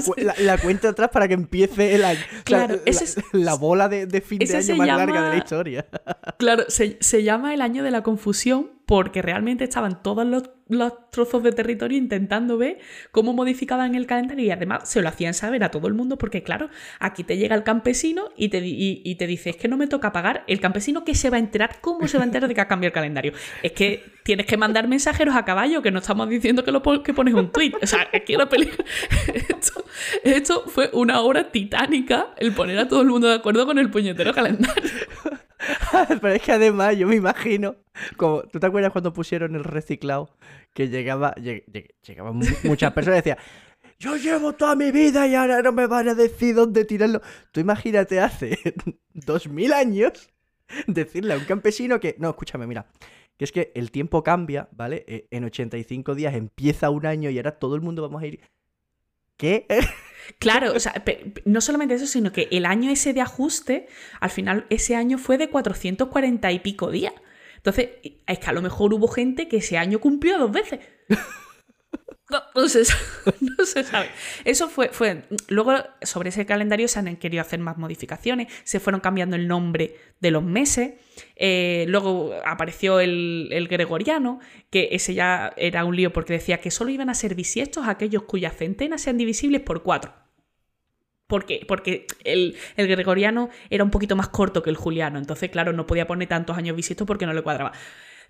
[0.62, 2.20] cuenta atrás para que empiece el año.
[2.44, 5.86] Claro, la, es, la, bola de, fin de año más larga de la historia.
[6.38, 10.44] Claro, se, se, llama el año de la confusión porque realmente estaban todos los,
[11.10, 12.78] trozos de territorio intentando ver
[13.10, 16.42] cómo modificaban el calendario y además se lo hacían saber a todo el mundo porque
[16.42, 19.88] claro, aquí te llega el campesino y te, y, te dice, es que no me
[19.88, 22.54] toca pagar, el campesino que se va a enterar, ¿cómo se va a enterar de
[22.54, 23.34] que ha cambiado el calendario?
[23.62, 27.12] Es que tienes que mandar mensajeros a caballo, que no estamos diciendo que, lo, que
[27.12, 27.72] pones un tweet.
[27.82, 28.48] O sea, que la.
[29.34, 29.84] Esto,
[30.24, 33.90] esto fue una obra titánica el poner a todo el mundo de acuerdo con el
[33.90, 34.90] puñetero calendario.
[36.20, 37.76] Pero es que además yo me imagino,
[38.16, 40.30] como, ¿tú te acuerdas cuando pusieron el reciclado?
[40.72, 43.38] Que llegaba, llegaban muchas personas y decían,
[43.98, 47.20] yo llevo toda mi vida y ahora no me van a decir dónde tirarlo.
[47.50, 48.58] Tú imagínate hace
[49.12, 50.30] dos mil años
[50.86, 52.86] decirle a un campesino que, no, escúchame, mira,
[53.36, 55.04] que es que el tiempo cambia, ¿vale?
[55.08, 58.40] E, en 85 días empieza un año y ahora todo el mundo vamos a ir...
[59.38, 59.66] ¿Qué?
[60.38, 61.02] Claro, o sea,
[61.46, 63.88] no solamente eso, sino que el año ese de ajuste,
[64.20, 67.14] al final ese año fue de 440 y pico días.
[67.56, 67.88] Entonces,
[68.26, 70.80] es que a lo mejor hubo gente que ese año cumplió dos veces.
[72.30, 72.84] No, se,
[73.84, 74.10] sabe.
[74.44, 75.22] Eso fue, fue.
[75.48, 78.52] Luego, sobre ese calendario se han querido hacer más modificaciones.
[78.64, 80.94] Se fueron cambiando el nombre de los meses.
[81.36, 86.70] Eh, luego apareció el, el, gregoriano, que ese ya era un lío porque decía que
[86.70, 90.12] solo iban a ser bisiestos aquellos cuyas centenas sean divisibles por cuatro.
[91.26, 91.64] ¿Por qué?
[91.66, 95.18] Porque el, el, gregoriano era un poquito más corto que el juliano.
[95.18, 97.72] Entonces, claro, no podía poner tantos años bisiestos porque no le cuadraba.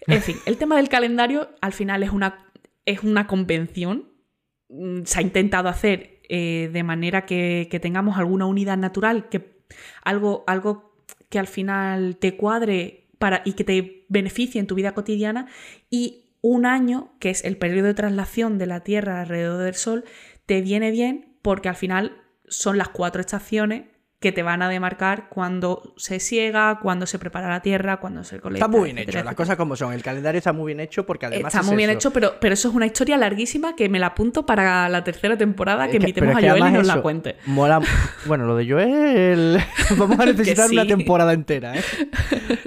[0.07, 2.48] En fin, el tema del calendario al final es una
[2.89, 4.13] es una convención.
[4.69, 9.63] Mm, se ha intentado hacer eh, de manera que, tengamos alguna unidad natural, que,
[10.03, 10.95] algo, algo
[11.29, 15.47] que al final te cuadre para, y que te beneficie en tu vida cotidiana.
[15.91, 20.05] Y un año, que es el periodo de traslación de la Tierra alrededor del Sol,
[20.47, 23.85] te viene bien porque al final son las cuatro estaciones
[24.21, 28.41] que te van a demarcar cuando se siega, cuando se prepara la tierra, cuando se
[28.41, 28.67] colecta.
[28.67, 29.93] Está muy bien hecho, las cosas como son.
[29.93, 31.55] El calendario está muy bien hecho porque además.
[31.55, 34.45] Está muy bien hecho, pero, pero eso es una historia larguísima que me la apunto
[34.45, 37.37] para la tercera temporada, que, invitemos a Joel y nos la cuente.
[37.47, 37.81] Mola.
[38.27, 39.61] Bueno, lo de Joel.
[39.97, 41.83] Vamos a necesitar una temporada entera, ¿eh?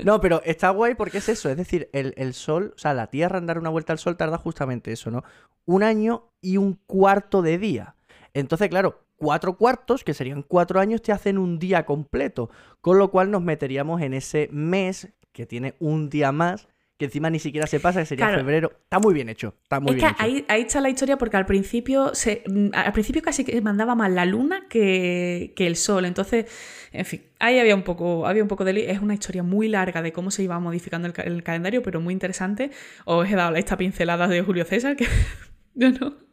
[0.06, 1.49] No, pero está guay porque es eso.
[1.49, 4.16] Es decir, el, el sol, o sea, la tierra en dar una vuelta al sol
[4.16, 5.24] tarda justamente eso, ¿no?
[5.66, 7.95] Un año y un cuarto de día.
[8.34, 12.49] Entonces, claro, cuatro cuartos, que serían cuatro años, te hacen un día completo.
[12.82, 16.67] Con lo cual nos meteríamos en ese mes que tiene un día más,
[16.97, 18.72] que encima ni siquiera se pasa, que sería febrero.
[18.84, 19.53] Está muy bien hecho.
[19.61, 22.93] Está muy bien que Ahí, ahí, está la historia porque al principio, se, mm, al
[22.93, 26.05] principio casi que mandaba más la luna que, el sol.
[26.05, 26.45] Entonces,
[26.91, 28.89] en fin, ahí había un poco, había un poco de...
[28.89, 32.72] Es una historia muy larga de cómo se iba modificando el, calendario, pero muy interesante.
[33.05, 35.05] Os he dado esta pincelada de Julio César que...
[35.76, 36.30] yo no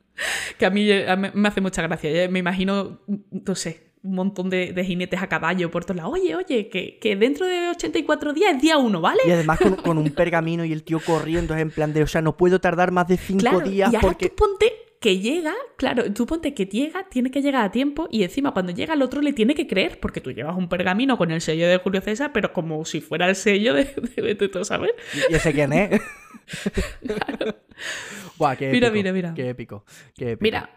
[0.59, 0.89] que a mí,
[1.35, 2.29] me hace mucha gracia.
[2.29, 6.13] Me imagino, no sé, un montón de, jinetes a caballo por todos lados.
[6.15, 9.21] Oye, oye, que, dentro de 84 días es día uno, ¿vale?
[9.27, 12.23] Y además con, un pergamino y el tío corriendo es en plan de, o sea,
[12.23, 14.29] no puedo tardar más de 5 días y ahora porque...
[14.31, 18.25] Tú ponte que llega, claro, tú ponte que llega, tiene que llegar a tiempo y
[18.25, 21.31] encima cuando llega el otro le tiene que creer porque tú llevas un pergamino con
[21.31, 23.85] el sello de Julio César, pero como si fuera el sello de,
[24.17, 24.95] de, de, todo saber.
[25.31, 26.01] ¿Y ese quién es?
[28.61, 29.35] mira, mira, mira.
[29.35, 29.85] Qué épico,
[30.17, 30.43] qué épico.
[30.43, 30.71] Mira,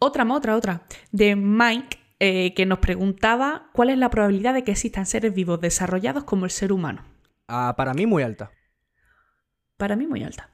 [0.00, 0.82] otra, otra, otra.
[1.12, 5.60] De Mike, eh, que nos preguntaba cuál es la probabilidad de que existan seres vivos
[5.60, 7.04] desarrollados como el ser humano.
[7.46, 8.50] Ah, para mí muy alta.
[9.76, 10.50] Para mí muy alta.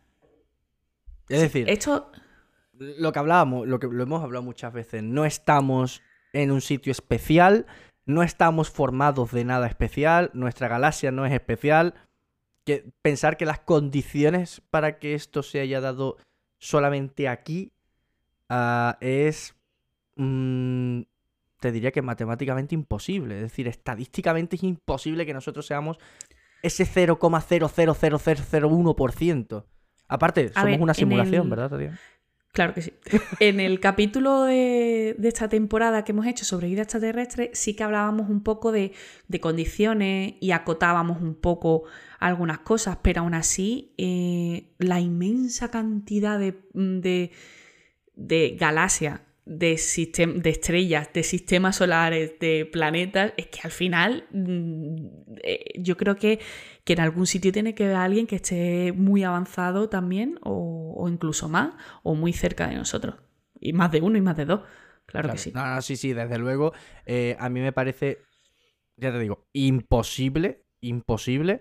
[1.28, 2.12] Es decir, esto...
[2.78, 6.02] lo que hablábamos, lo que lo hemos hablado muchas veces, no estamos
[6.32, 7.66] en un sitio especial,
[8.04, 11.94] no estamos formados de nada especial, nuestra galaxia no es especial.
[12.64, 16.16] Que pensar que las condiciones para que esto se haya dado
[16.58, 17.70] solamente aquí
[18.48, 19.54] ah, es,
[20.16, 21.02] mm,
[21.60, 23.36] te diría que matemáticamente imposible.
[23.36, 25.98] Es decir, estadísticamente es imposible que nosotros seamos
[26.62, 29.64] ese 0,00001%.
[30.08, 31.98] Aparte, somos una simulación, ¿verdad, Tatiana?
[32.56, 32.92] Claro que sí.
[33.38, 38.30] En el capítulo de, esta temporada que hemos hecho sobre vida extraterrestre, sí que hablábamos
[38.30, 38.92] un poco de,
[39.42, 41.84] condiciones y acotábamos un poco
[42.18, 46.54] algunas cosas, pero aún así, eh, la inmensa cantidad de,
[48.14, 49.78] de, galaxias, de,
[50.36, 55.06] de estrellas, de sistemas solares, de planetas, es que al final mm,
[55.42, 56.40] eh, yo creo que,
[56.86, 61.48] que, en algún sitio tiene que haber alguien que esté muy avanzado también, o, incluso
[61.48, 61.74] más,
[62.04, 63.16] o muy cerca de nosotros.
[63.60, 64.60] Y más de uno y más de dos.
[65.04, 65.52] Claro, que sí.
[65.52, 66.72] No, no, sí, sí, desde luego.
[67.04, 68.22] Eh, a mí me parece,
[68.96, 71.60] ya te digo, imposible, imposible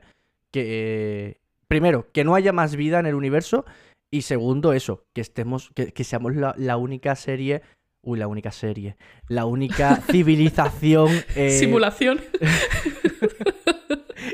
[0.52, 1.42] que.
[1.68, 3.66] primero, que no haya más vida en el universo.
[4.12, 7.64] Y segundo, eso, que estemos, que, seamos la única serie
[8.06, 8.98] Uy, la única serie.
[9.28, 11.10] La única civilización.
[11.36, 12.22] Eh, Simulación.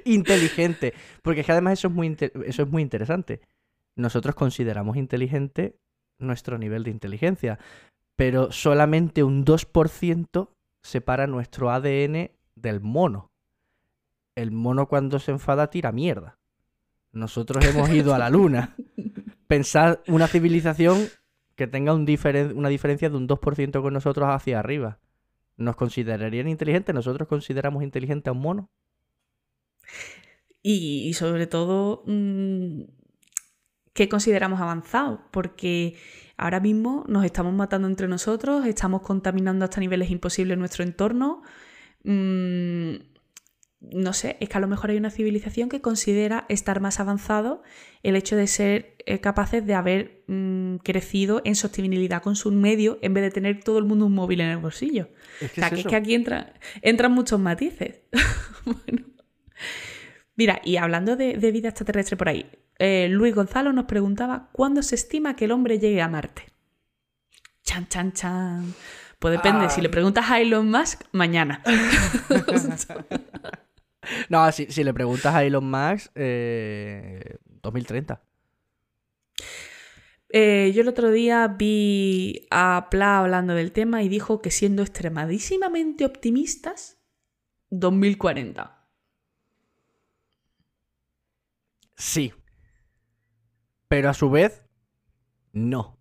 [0.05, 0.93] inteligente.
[1.21, 3.41] Porque es que además eso es, muy eso es muy interesante.
[3.95, 5.77] Nosotros consideramos inteligente
[6.19, 7.59] nuestro nivel de inteligencia.
[8.15, 10.49] Pero solamente un 2%
[10.81, 13.31] separa nuestro ADN del mono.
[14.35, 16.37] El mono cuando se enfada tira mierda.
[17.11, 18.75] Nosotros hemos ido a la luna.
[19.47, 21.07] Pensar una civilización
[21.55, 22.07] que tenga un
[22.55, 24.99] una diferencia de un 2% con nosotros hacia arriba.
[25.57, 26.95] ¿Nos considerarían inteligentes?
[26.95, 28.69] ¿Nosotros consideramos inteligente a un mono?
[30.63, 32.83] Y, sobre todo, mm,
[33.93, 35.23] ¿qué consideramos avanzado?
[35.31, 35.95] Porque
[36.37, 41.41] ahora mismo nos estamos matando entre nosotros, estamos contaminando hasta niveles imposibles nuestro entorno.
[42.03, 42.95] Mm,
[43.81, 47.63] no sé, es que a lo mejor hay una civilización que considera estar más avanzado
[48.03, 52.99] el hecho de ser eh, capaces de haber mm, crecido en sostenibilidad con su medio
[53.01, 55.09] en vez de tener todo el mundo un móvil en el bolsillo.
[55.41, 58.01] Es que o sea, que es que aquí entran muchos matices.
[58.65, 59.10] bueno.
[60.35, 62.49] Mira, y hablando de, vida extraterrestre por ahí,
[62.79, 66.43] eh, Luis Gonzalo nos preguntaba cuándo se estima que el hombre llegue a Marte.
[67.63, 68.73] Chan, chan, chan.
[69.19, 71.61] Pues depende, si le preguntas a Elon Musk, mañana.
[74.29, 78.13] No, si, le preguntas a Elon Musk, 2030.
[78.13, 78.19] Eh,
[80.33, 84.81] eh, yo el otro día vi a Pla hablando del tema y dijo que siendo
[84.81, 86.97] extremadísimamente optimistas,
[87.69, 88.80] 2040.
[92.01, 92.33] Sí.
[93.87, 94.63] Pero a su vez,
[95.53, 95.99] no.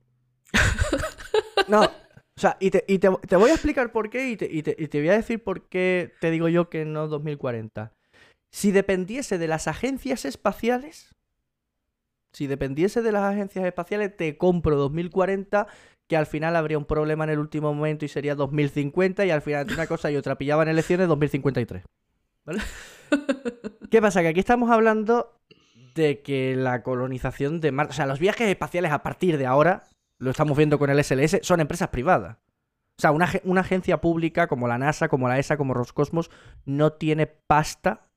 [1.68, 1.82] no.
[1.82, 2.80] O sea, y, te,
[3.36, 6.30] voy a explicar por qué y te, y te voy a decir por qué te
[6.30, 7.92] digo yo que no 2040.
[8.50, 11.14] Si dependiese de las agencias espaciales,
[12.32, 15.66] si dependiese de las agencias espaciales, te compro 2040,
[16.08, 19.42] que al final habría un problema en el último momento y sería 2050, y al
[19.42, 21.84] final una cosa y otra pillaban elecciones 2053.
[22.46, 22.62] ¿Vale?
[23.90, 24.22] ¿Qué pasa?
[24.22, 25.36] Que aquí estamos hablando
[25.94, 29.84] de que la colonización de Marte, o sea, los viajes espaciales a partir de ahora,
[30.18, 32.36] lo estamos viendo con el SLS, son empresas privadas.
[32.98, 36.30] O sea, una, una agencia pública como la NASA, como la ESA, como Roscosmos,
[36.66, 38.10] no tiene pasta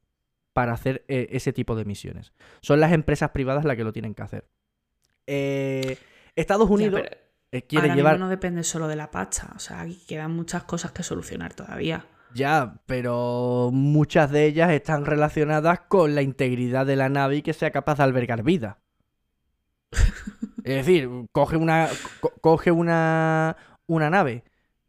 [0.52, 2.34] para hacer eh, ese tipo de misiones.
[2.62, 4.46] Son las empresas privadas las que lo tienen que hacer.
[5.26, 5.98] Eh,
[6.36, 7.02] Estados Unidos
[7.52, 8.20] eh, quiere ahora llevar.
[8.20, 9.52] no depende solo de la pacha.
[9.56, 12.06] O sea, aquí quedan muchas cosas que solucionar todavía.
[12.34, 17.54] Ya, pero muchas de ellas están relacionadas con la integridad de la nave y que
[17.54, 18.80] sea capaz de albergar vida.
[20.64, 21.90] es decir, coge una.
[22.42, 23.56] coge una.
[23.88, 24.44] una nave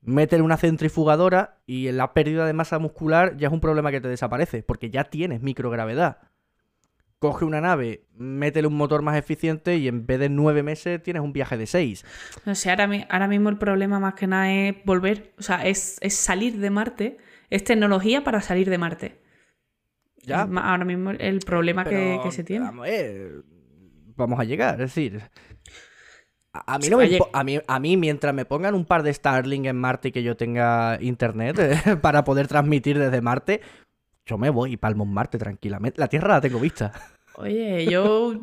[0.04, 4.08] métele una centrifugadora y la pérdida de masa muscular ya es un problema que te
[4.08, 6.18] desaparece, porque ya tienes microgravedad.
[7.18, 11.22] Coge una nave, métele un motor más eficiente y en vez de nueve meses tienes
[11.22, 12.04] un viaje de seis.
[12.44, 15.98] No sé, ahora, ahora mismo el problema más que nada es volver, o sea, es,
[16.10, 17.16] salir de Marte,
[17.54, 19.20] es tecnología para salir de Marte.
[20.22, 20.42] Ya.
[20.42, 22.70] ahora mismo el problema que, se tiene.
[24.16, 25.22] vamos a llegar, es decir,
[26.52, 26.98] a mí, no
[27.66, 30.98] a, mí, mientras me pongan un par de Starlink en Marte y que yo tenga
[31.00, 33.60] internet eh, para poder transmitir desde Marte,
[34.24, 36.00] yo me voy y palmo en Marte tranquilamente.
[36.00, 36.92] La Tierra la tengo vista.
[37.36, 38.34] Oye, yo...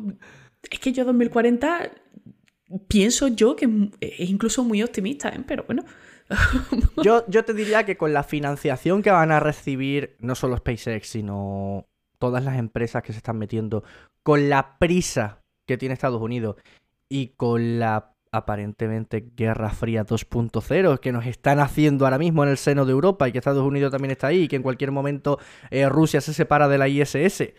[0.70, 1.90] es que yo 2040
[2.88, 5.42] pienso yo que es incluso muy optimista, ¿eh?
[5.46, 5.84] pero bueno.
[7.02, 11.08] yo, yo te diría que con la financiación que van a recibir no solo SpaceX,
[11.08, 11.86] sino
[12.18, 13.84] todas las empresas que se están metiendo,
[14.22, 16.56] con la prisa que tiene Estados Unidos
[17.08, 22.56] y con la aparentemente Guerra Fría 2.0 que nos están haciendo ahora mismo en el
[22.56, 25.38] seno de Europa y que Estados Unidos también está ahí y que en cualquier momento
[25.70, 27.52] eh, Rusia se separa de la ISS.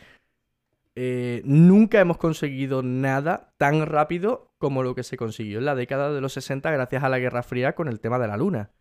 [0.96, 6.14] Eh, nunca hemos conseguido nada tan rápido como lo que se consiguió en la década
[6.14, 8.72] de los 60 gracias a la Guerra Fría con el tema de la Luna.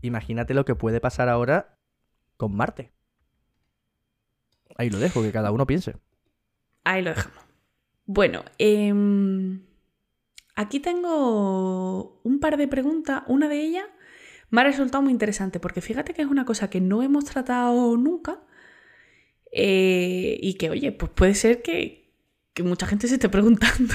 [0.00, 1.78] Imagínate lo que puede pasar ahora
[2.36, 2.92] con Marte.
[4.76, 5.96] Ahí lo dejo, que cada uno piense.
[6.84, 7.44] Ahí lo dejamos.
[8.06, 8.92] Bueno, eh,
[10.58, 13.22] Aquí tengo un par de preguntas.
[13.28, 13.84] Una de ellas
[14.50, 17.96] me ha resultado muy interesante porque fíjate que es una cosa que no hemos tratado
[17.96, 18.40] nunca
[19.52, 22.06] eh, y que, oye, pues puede ser que,
[22.64, 23.94] mucha gente se esté preguntando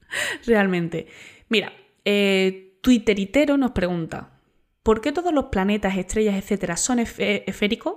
[0.46, 1.08] realmente.
[1.48, 1.72] Mira,
[2.04, 4.40] eh, Twitteritero nos pregunta,
[4.84, 7.96] ¿por qué todos los planetas, estrellas, etcétera, son esféricos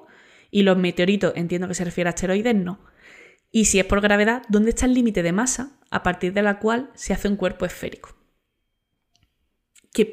[0.50, 2.80] Y los meteoritos, entiendo que se refiere a asteroides, no.
[3.52, 6.60] Y si es por gravedad, ¿dónde está el límite de masa a partir de la
[6.60, 8.16] cual se hace un cuerpo esférico?
[9.94, 10.12] Que,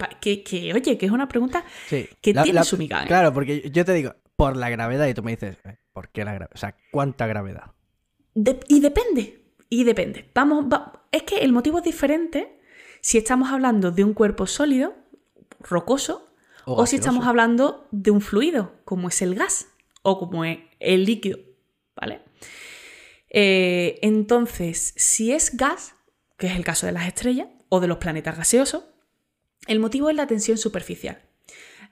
[0.74, 3.04] oye, que es una pregunta que tiene su miga.
[3.04, 3.06] ¿eh?
[3.06, 4.14] Claro, porque yo te digo,
[4.44, 6.50] por la gravedad, y tú me dices, eh, ¿por qué la gravedad?
[6.54, 7.72] O sea, ¿cuánta gravedad?
[8.68, 10.28] y depende, y depende.
[10.34, 10.66] Vamos,
[11.12, 12.60] es que el motivo es diferente
[13.00, 14.92] si estamos hablando de un cuerpo sólido,
[15.60, 16.28] rocoso,
[16.66, 19.68] o, si estamos hablando de un fluido, como es el gas
[20.02, 21.38] o como es el líquido,
[21.96, 22.20] ¿vale?
[23.30, 25.94] Eh, entonces, si es gas,
[26.36, 28.84] que es el caso de las estrellas o de los planetas gaseosos,
[29.68, 31.22] el motivo es la tensión superficial.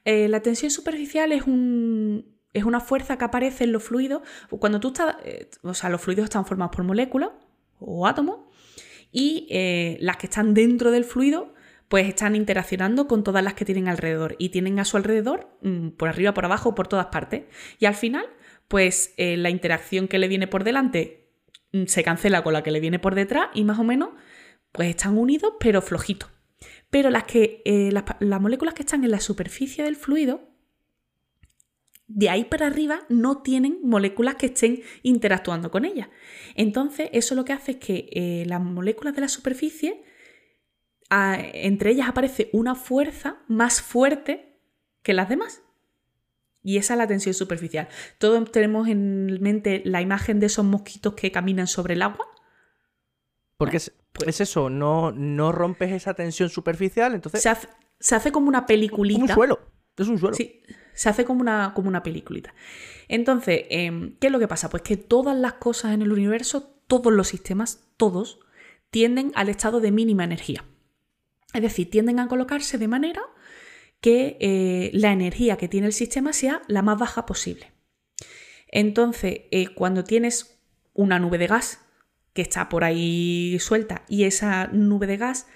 [0.05, 4.23] Eh, la tensión superficial es, un, es, una fuerza que aparece en los fluidos.
[4.51, 5.17] Cuando tú estás.
[5.25, 7.31] Eh, o sea, los fluidos están formados por moléculas
[7.79, 8.41] o átomos.
[9.11, 9.47] Y
[10.01, 11.53] las que están dentro del fluido,
[11.89, 14.37] pues están interaccionando con todas las que tienen alrededor.
[14.39, 17.45] Y tienen a su alrededor, mm, por arriba, por abajo, por todas partes.
[17.79, 18.25] Y al final,
[18.69, 21.29] pues la interacción que le viene por delante
[21.73, 23.49] mm, se cancela con la que le viene por detrás.
[23.53, 24.11] Y más o menos,
[24.73, 26.31] pues están unidos, pero flojitos
[26.93, 30.52] pero las, que, eh, las, moléculas que están en la superficie del fluido,
[32.15, 36.09] de ahí para arriba no tienen moléculas que estén interactuando con ellas.
[36.55, 40.03] Entonces, eso lo que hace es que eh, las moléculas de la superficie,
[41.11, 44.59] entre ellas aparece una fuerza más fuerte
[45.03, 45.63] que las demás.
[46.63, 47.89] Y esa es la tensión superficial.
[48.19, 52.27] Todos tenemos en mente la imagen de esos mosquitos que caminan sobre el agua.
[53.57, 57.43] Porque es, pues es eso, no, no rompes esa tensión superficial, entonces...
[58.01, 59.21] Se hace, como una peliculita.
[59.21, 59.61] un suelo,
[59.97, 60.35] es un suelo.
[60.35, 60.61] Sí,
[60.95, 62.03] se hace como una, como una.
[63.09, 64.70] Entonces, em, ¿qué es lo que pasa?
[64.70, 68.40] Pues que todas las cosas en el universo, todos los sistemas, todos,
[68.90, 70.64] tienden al estado de mínima energía.
[71.55, 73.22] Es decir, tienden a colocarse de manera
[74.01, 77.72] que eh, la energía que tiene el sistema sea la más baja posible.
[78.68, 80.59] Entonces, eh, cuando tienes
[80.95, 81.80] una nube de gas
[82.32, 85.47] que está por ahí suelta y esa nube de gas,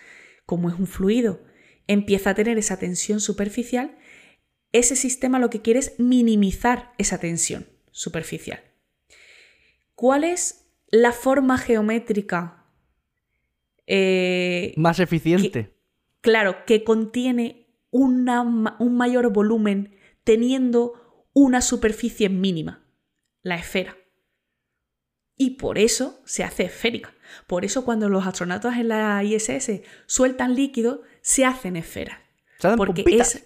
[0.45, 1.43] como es un fluido,
[1.87, 3.97] empieza a tener esa tensión superficial,
[4.73, 8.61] ese sistema lo que quiere es minimizar esa tensión superficial.
[9.95, 12.67] ¿Cuál es la forma geométrica
[13.87, 15.75] eh, más eficiente?
[16.21, 18.25] claro, que contiene un
[18.97, 22.85] mayor volumen teniendo una superficie mínima,
[23.43, 23.97] la esfera
[25.37, 27.15] y por eso se hace esférica.
[27.47, 32.19] Por eso cuando los astronautas en la ISS sueltan líquido, se hacen esferas.
[32.77, 33.46] porque es,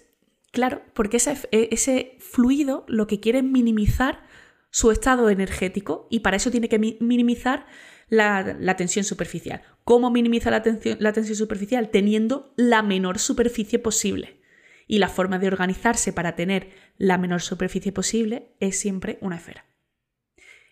[0.51, 4.25] claro, porque ese, e, ese, fluido lo que quiere es minimizar
[4.69, 7.65] su estado energético y para eso tiene que minimizar
[8.11, 9.63] la, tensión superficial.
[9.83, 11.89] ¿Cómo minimiza la tensión, superficial?
[11.89, 14.41] Teniendo la menor superficie posible.
[14.87, 19.65] Y la forma de organizarse para tener la menor superficie posible es siempre una esfera.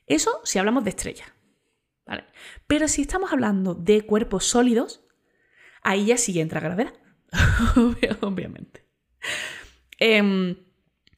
[0.05, 1.31] Eso si hablamos de estrellas.
[2.67, 5.05] Pero si estamos hablando de cuerpos sólidos,
[5.81, 6.93] ahí ya sí entra gravedad.
[8.21, 8.85] Obviamente.
[9.99, 10.55] Em,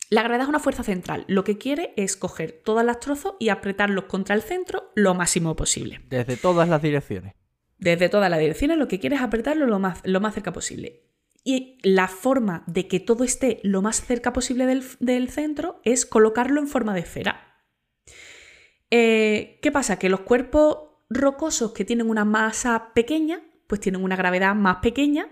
[0.10, 1.24] la gravedad es una fuerza central.
[1.28, 5.56] Lo que quiere es coger todas las trozos y apretarlos contra el centro lo máximo
[5.56, 6.02] posible.
[6.10, 7.34] Desde todas las direcciones.
[7.78, 11.08] Desde todas las direcciones lo que quiere es apretarlo lo más, lo más cerca posible.
[11.44, 16.06] Y la forma de que todo esté lo más cerca posible del, del centro es
[16.06, 17.64] colocarlo en forma de esfera.
[18.92, 19.98] Eh, ¿Qué pasa?
[19.98, 25.30] Que los cuerpos rocosos que tienen una masa pequeña, pues tienen una gravedad más pequeña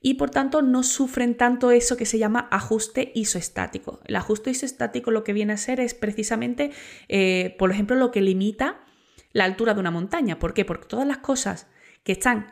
[0.00, 4.00] y por tanto no sufren tanto eso que se llama ajuste isoestático.
[4.04, 6.70] El ajuste isoestático lo que viene a ser es precisamente,
[7.08, 8.84] eh, por ejemplo, lo que limita
[9.32, 10.38] la altura de una montaña.
[10.38, 10.64] ¿Por qué?
[10.64, 11.68] Porque todas las cosas
[12.02, 12.46] que están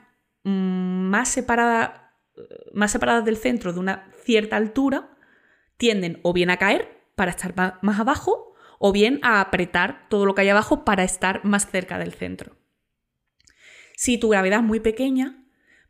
[0.45, 2.01] mm, más, separadas,
[2.73, 5.17] más separadas del centro de una cierta altura
[5.77, 10.35] tienden o bien a caer para estar más abajo o bien a apretar todo lo
[10.35, 12.57] que hay abajo para estar más cerca del centro.
[13.97, 15.44] Si tu gravedad es muy pequeña,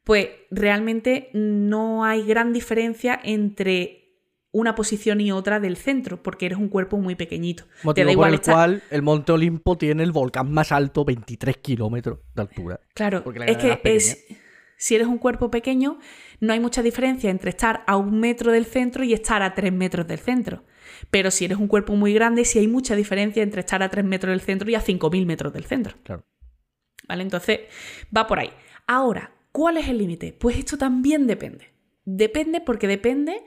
[0.05, 4.05] pues realmente no hay gran diferencia entre
[4.53, 7.65] una posición y otra del centro, porque eres un cuerpo muy pequeñito.
[7.83, 12.43] Motivo por el cual el Monte Olimpo tiene el volcán más alto, 23 kilómetros de
[12.43, 12.81] altura.
[12.95, 14.25] Claro, es que es,
[14.77, 15.99] si eres un cuerpo pequeño,
[16.39, 19.73] no hay mucha diferencia entre estar a un metro del centro y estar a tres
[19.73, 20.63] metros del centro.
[21.11, 24.05] Pero si eres un cuerpo muy grande, sí hay mucha diferencia entre estar a 3
[24.05, 25.97] metros del centro y a 5.000 metros del centro.
[26.03, 26.25] Claro.
[27.09, 27.23] ¿Vale?
[27.23, 27.61] Entonces,
[28.17, 28.51] va por ahí.
[28.87, 30.33] Ahora, ¿cuál es el límite?
[30.33, 31.69] Pues esto también depende.
[32.05, 33.45] Depende porque depende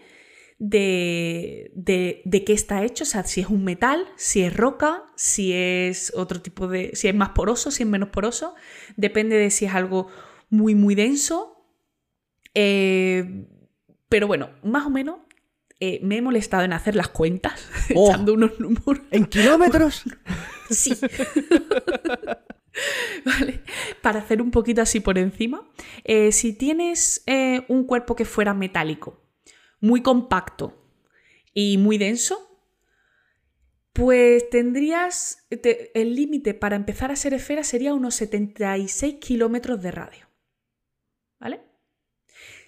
[0.57, 5.03] de, de, de, qué está hecho, o sea, si es un metal, si es roca,
[5.17, 8.55] si es otro tipo de, si es más poroso, si es menos poroso,
[8.95, 10.07] depende de si es algo
[10.49, 11.65] muy, muy denso.
[12.53, 13.45] Eh,
[14.07, 15.17] pero bueno, más o menos
[15.81, 18.09] eh, me he molestado en hacer las cuentas, Oh.
[18.09, 19.01] echando unos números.
[19.11, 20.03] ¿En kilómetros?
[20.69, 20.93] Sí.
[23.25, 23.63] Vale,
[24.01, 25.67] Para hacer un poquito así por encima,
[26.03, 29.21] eh, si tienes eh, un cuerpo que fuera metálico,
[29.79, 30.73] muy compacto
[31.53, 32.43] y muy denso,
[33.93, 39.91] pues tendrías te- el límite para empezar a ser esfera sería unos 76 kilómetros de
[39.91, 40.27] radio.
[41.39, 41.61] ¿Vale?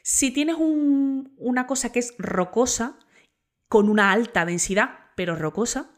[0.02, 2.98] Si tienes un- una cosa que es rocosa,
[3.68, 5.94] con una alta densidad, pero rocosa,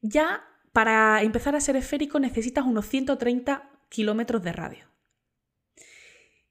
[0.00, 4.86] ya para empezar a ser esférico necesitas unos 130 kilómetros de radio.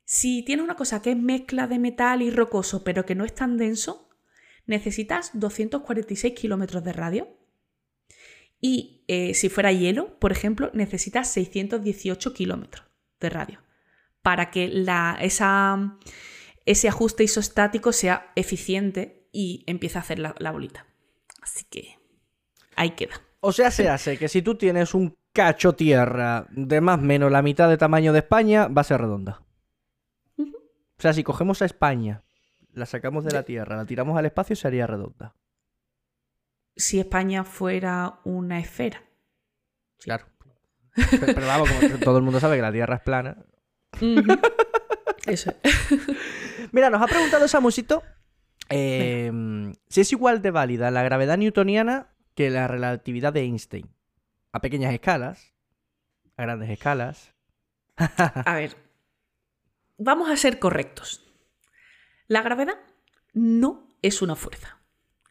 [0.05, 3.33] Si tienes una cosa que es mezcla de metal y rocoso, pero que no es
[3.33, 4.09] tan denso,
[4.65, 7.27] necesitas 246 kilómetros de radio.
[8.59, 12.85] Y eh, si fuera hielo, por ejemplo, necesitas 618 kilómetros
[13.19, 13.59] de radio
[14.21, 14.85] para que
[16.65, 20.85] ese ajuste isostático sea eficiente y empiece a hacer la, la bolita.
[21.41, 21.97] Así que
[22.75, 23.30] ahí queda.
[23.41, 27.31] O sea, se hace que si tú tienes un cacho tierra de más o menos
[27.31, 29.41] la mitad de tamaño de España, va a ser redonda.
[30.37, 32.23] O sea, si cogemos a España,
[32.73, 35.35] la sacamos de la tierra, la tiramos al espacio, sería redonda.
[36.75, 39.03] Si España fuera una esfera.
[39.99, 40.25] Claro.
[40.95, 43.37] Pero, pero vamos, como todo el mundo sabe que la tierra es plana.
[45.25, 45.99] Eso es.
[46.71, 48.03] Mira, nos ha preguntado Samusito
[48.71, 49.31] eh,
[49.89, 53.89] si es igual de válida la gravedad newtoniana que la relatividad de Einstein.
[54.53, 55.53] A pequeñas escalas,
[56.37, 57.33] a grandes escalas.
[57.97, 58.75] A ver,
[59.97, 61.25] vamos a ser correctos.
[62.27, 62.75] La gravedad
[63.33, 64.77] no es una fuerza.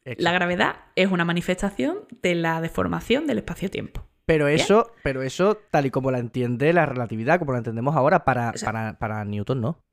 [0.05, 4.07] La gravedad es una manifestación de la deformación del espacio-tiempo.
[4.25, 8.25] Pero eso, pero eso, tal y como la entiende la relatividad, como la entendemos ahora,
[8.25, 9.85] para, O sea- para, para Newton no.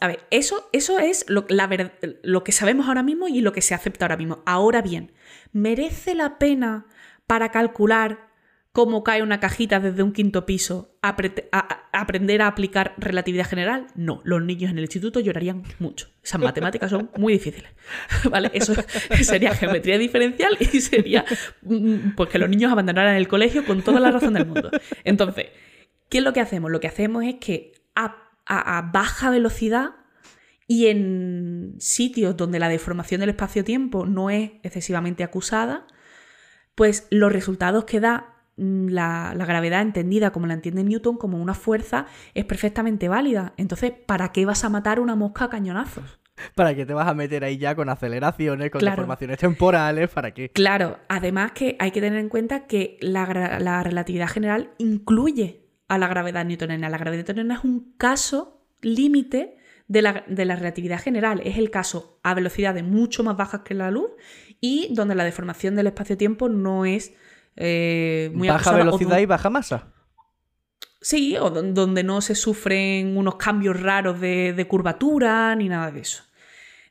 [0.00, 3.52] A ver, eso, eso es lo, la ver- lo que sabemos ahora mismo y lo
[3.52, 4.42] que se acepta ahora mismo.
[4.44, 5.12] Ahora bien,
[5.52, 6.86] ¿merece la pena
[7.26, 8.28] para calcular
[8.72, 13.86] cómo cae una cajita desde un quinto piso aprender a aplicar relatividad general?
[13.94, 16.08] No, los niños en el instituto llorarían mucho.
[16.22, 17.70] Esas matemáticas son muy difíciles.
[18.30, 18.50] ¿Vale?
[18.52, 18.74] Eso
[19.22, 21.24] sería geometría diferencial y sería
[21.62, 24.70] mm, pues que los niños abandonaran el colegio con toda la razón del mundo.
[25.04, 25.46] Entonces,
[26.08, 26.70] ¿qué es lo que hacemos?
[26.72, 29.90] Lo que hacemos es que a, a- a baja velocidad
[30.66, 35.86] y en sitios donde la deformación del espacio-tiempo no es excesivamente acusada,
[36.74, 41.40] pues los resultados que da mm, la, la gravedad entendida como la entiende Newton, como
[41.42, 43.52] una fuerza, es perfectamente válida.
[43.56, 46.20] Entonces, ¿para qué vas a matar una mosca a cañonazos?
[46.54, 48.96] ¿Para qué te vas a meter ahí ya con aceleraciones, con Claro.
[48.96, 50.08] deformaciones temporales?
[50.10, 50.50] ¿Para qué?
[50.50, 53.24] Claro, además que hay que tener en cuenta que la
[53.84, 56.88] relatividad general incluye a la gravedad newtoniana.
[56.88, 59.56] La gravedad newtoniana es un caso límite
[59.88, 61.40] de la, de la relatividad general.
[61.44, 64.10] Es el caso a velocidades mucho más bajas que la luz
[64.60, 67.12] y donde la deformación del espacio-tiempo no es
[67.56, 69.92] eh, muy Baja acusada velocidad y baja masa.
[71.00, 75.90] Sí, o don- donde no se sufren unos cambios raros de, de curvatura ni nada
[75.90, 76.24] de eso.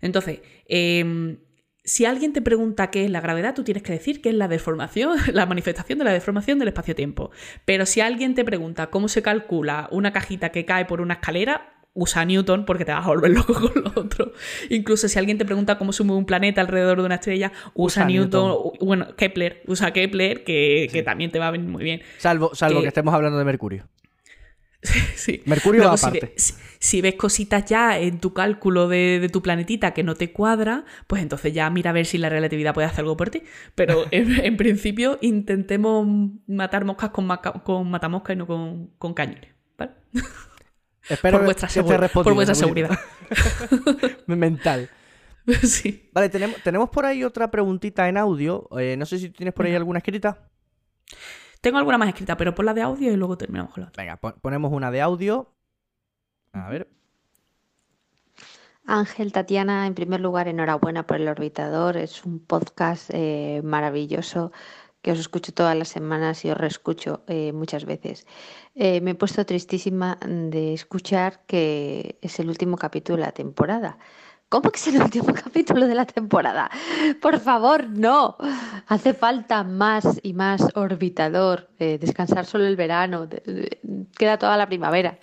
[0.01, 1.39] Entonces, em,
[1.83, 4.47] si alguien te pregunta qué es la gravedad, tú tienes que decir que es la
[4.47, 7.31] deformación, la manifestación de la deformación del espacio-tiempo.
[7.65, 11.69] Pero si alguien te pregunta cómo se calcula una cajita que cae por una escalera,
[11.95, 14.31] usa Newton porque te vas a volver loco con lo otro.
[14.69, 18.03] Incluso si alguien te pregunta cómo se mueve un planeta alrededor de una estrella, usa,
[18.03, 18.57] Usa Newton.
[18.81, 22.01] Bueno, Kepler, usa Kepler, que, que también te va a venir muy bien.
[22.17, 23.87] Salvo, salvo Que- que estemos hablando de Mercurio.
[25.15, 25.41] Sí.
[25.45, 26.33] Mercurio Luego, aparte.
[26.37, 30.33] si- si ves cositas ya en tu cálculo de, de tu planetita que no te
[30.33, 33.43] cuadra, pues entonces ya mira a ver si la relatividad puede hacer algo por ti.
[33.75, 36.05] Pero en, en principio intentemos
[36.47, 39.49] matar moscas con, maca- con matamoscas y no con, con cañones.
[39.77, 39.91] ¿vale?
[41.09, 42.99] Espero por vuestra, que esté segu- por vuestra seguridad.
[44.27, 44.89] Mental.
[45.63, 46.09] sí.
[46.13, 48.67] Vale, tenemos, tenemos por ahí otra preguntita en audio.
[48.77, 50.49] Eh, no sé si tienes por ahí alguna escrita.
[51.63, 54.03] Tengo alguna más escrita, pero por la de audio y luego terminamos con la otra.
[54.03, 55.49] Venga, pon- ponemos una de audio.
[56.51, 56.89] A ver.
[58.85, 61.95] Ángel, Tatiana, en primer lugar, enhorabuena por el orbitador.
[61.95, 64.51] Es un podcast eh, maravilloso
[65.01, 68.27] que os escucho todas las semanas y os reescucho eh, muchas veces.
[68.75, 73.99] Eh, me he puesto tristísima de escuchar que es el último capítulo de la temporada.
[74.53, 76.69] ¿Cómo que es el último capítulo de la temporada?
[77.23, 78.37] Por favor, no.
[78.85, 81.69] Hace falta más y más orbitador.
[81.79, 83.27] eh, descansar solo el verano.
[84.15, 85.17] queda toda la primavera.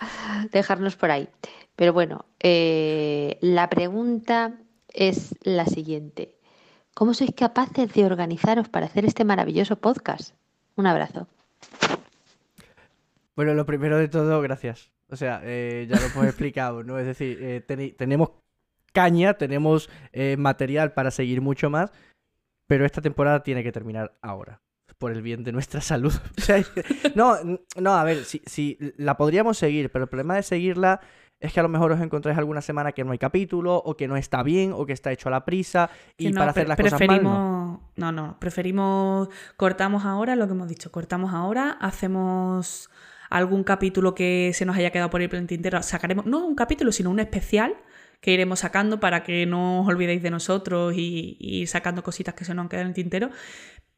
[0.51, 1.29] Dejarnos por ahí.
[1.77, 4.55] Pero bueno, eh, la pregunta
[4.89, 6.35] es la siguiente.
[6.93, 10.35] ¿Cómo sois capaces de organizaros para hacer este maravilloso podcast?
[10.75, 11.29] Un abrazo.
[13.37, 14.91] Bueno, lo primero de todo, gracias.
[15.09, 16.99] O sea, eh, ya lo hemos explicado, ¿no?
[16.99, 17.63] Es decir,
[17.97, 18.31] tenemos
[18.91, 21.91] caña, tenemos eh, material para seguir mucho más,
[22.67, 24.61] pero esta temporada tiene que terminar ahora,
[24.97, 26.13] por el bien de nuestra salud.
[26.37, 26.63] O sea,
[27.15, 27.35] no,
[27.77, 31.01] no, a ver, si, si la podríamos seguir, pero el problema de seguirla
[31.41, 34.07] es que a lo mejor os encontráis alguna semana que no hay capítulo, o que
[34.07, 36.77] no está bien, o que está hecho a la prisa, y no, para hacer las
[36.77, 37.91] cosas mal, no.
[37.95, 39.27] no, no, preferimos
[39.57, 42.91] cortamos ahora lo que hemos dicho, cortamos ahora, hacemos
[43.31, 47.09] algún capítulo que se nos haya quedado por el tintero, sacaremos no un capítulo, sino
[47.09, 47.75] un especial
[48.21, 52.45] que iremos sacando para que no os olvidéis de nosotros y, y sacando cositas que
[52.45, 53.29] se nos han quedado en el tintero.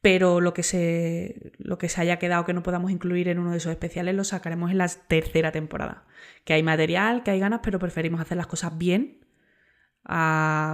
[0.00, 3.52] Pero lo que, se, lo que se haya quedado que no podamos incluir en uno
[3.52, 6.04] de esos especiales lo sacaremos en la tercera temporada.
[6.44, 9.24] Que hay material, que hay ganas, pero preferimos hacer las cosas bien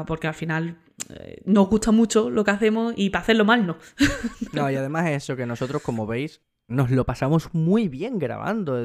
[0.07, 0.79] porque al final
[1.11, 3.77] eh, nos gusta mucho lo que hacemos y para hacerlo mal no.
[4.53, 8.85] No, y además es eso, que nosotros, como veis, nos lo pasamos muy bien grabando.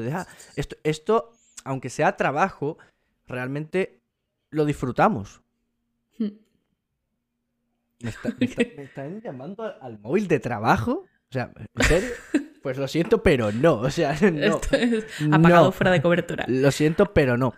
[0.56, 1.32] Esto, esto,
[1.64, 2.78] aunque sea trabajo,
[3.26, 4.00] realmente
[4.50, 5.42] lo disfrutamos.
[8.00, 11.04] ¿Me, está- me está- me están llamando al, móvil de trabajo?
[11.30, 12.10] O sea, ¿en serio?
[12.62, 13.74] Pues lo siento, pero no.
[13.80, 14.56] O sea, no.
[14.56, 15.72] Esto es apagado No.
[15.72, 16.44] fuera de cobertura.
[16.48, 17.54] Lo siento, pero no.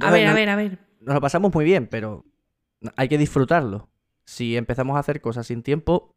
[0.00, 0.78] A ver, a ver, a ver.
[1.00, 2.24] Nos lo pasamos muy bien, pero
[2.96, 3.90] hay que disfrutarlo.
[4.24, 6.14] Si empezamos a hacer cosas sin tiempo,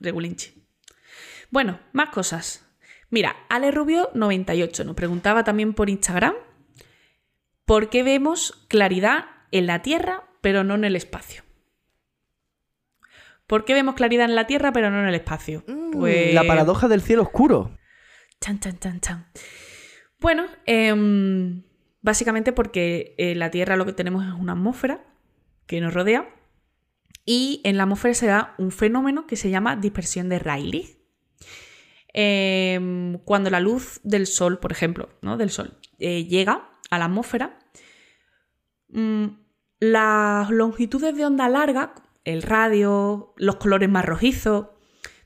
[0.00, 0.64] Regulinchi.
[1.50, 2.64] Bueno, más cosas.
[3.10, 6.34] Mira, Ale Rubio 98 nos preguntaba también por Instagram
[7.68, 11.42] por qué vemos claridad en la Tierra pero no en el espacio.
[13.46, 15.64] ¿Por qué vemos claridad en la Tierra pero no en el espacio?
[15.92, 17.76] Pues- mm, la paradoja del cielo oscuro.
[18.40, 19.26] Chan, chan, chan, chan.
[20.18, 21.62] Bueno, em,
[22.00, 25.04] básicamente porque en la Tierra lo que tenemos es una atmósfera
[25.66, 26.34] que nos rodea
[27.26, 30.96] y en la atmósfera se da un fenómeno que se llama dispersión de Rayleigh.
[32.14, 35.36] Em, cuando la luz del Sol, por ejemplo, ¿no?
[35.36, 37.57] del Sol, eh, llega a la atmósfera,
[38.90, 44.68] las longitudes de onda larga, el radio, los colores más rojizos,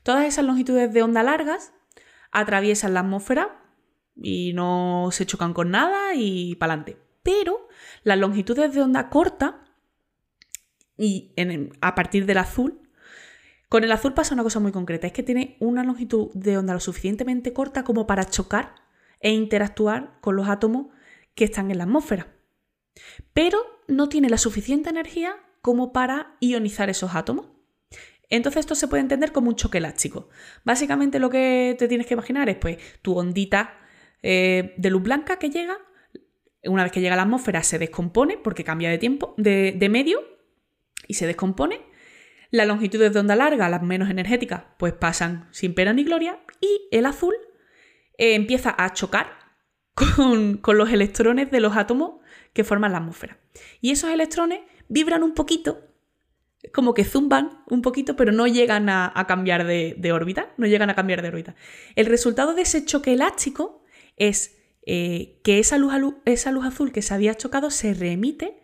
[0.03, 1.73] todas esas longitudes de onda largas
[2.31, 3.59] atraviesan la atmósfera
[4.15, 6.97] y no se chocan con nada y para adelante.
[7.23, 7.67] Pero
[8.03, 9.63] las longitudes de onda corta,
[10.97, 11.33] y
[11.81, 12.81] a partir del azul,
[13.69, 16.73] con el azul pasa una cosa muy concreta, es que tiene una longitud de onda
[16.73, 18.75] lo suficientemente corta como para chocar
[19.19, 20.87] e interactuar con los átomos
[21.33, 22.32] que están en la atmósfera.
[23.33, 27.47] Pero no tiene la suficiente energía como para ionizar esos átomos.
[28.29, 30.29] Entonces esto se puede entender como un choque elástico.
[30.63, 33.79] Básicamente lo que te tienes que imaginar es pues tu ondita
[34.21, 35.77] eh, de luz blanca que llega,
[36.63, 40.19] una vez que llega a la atmósfera se descompone porque cambia de tiempo, de, medio
[41.07, 41.81] y se descompone.
[42.49, 46.87] Las longitudes de onda larga, las menos energéticas, pues pasan sin pena ni gloria y
[46.91, 47.35] el azul
[48.17, 49.27] eh, empieza a chocar
[49.93, 52.22] con los electrones de los átomos
[52.53, 53.37] que forman la atmósfera.
[53.81, 55.93] Y esos electrones vibran un poquito
[56.71, 60.95] como que zumban un poquito, pero no llegan a, cambiar de, órbita, no llegan a
[60.95, 61.55] cambiar de órbita.
[61.95, 63.83] El resultado de ese choque elástico
[64.15, 65.93] es eh, que esa luz,
[66.25, 68.61] esa luz azul que se había chocado se reemite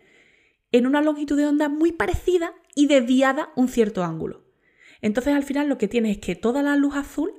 [0.72, 4.44] en una longitud de onda muy parecida y desviada un cierto ángulo.
[5.02, 7.32] Entonces al final lo que tienes es que toda la luz azul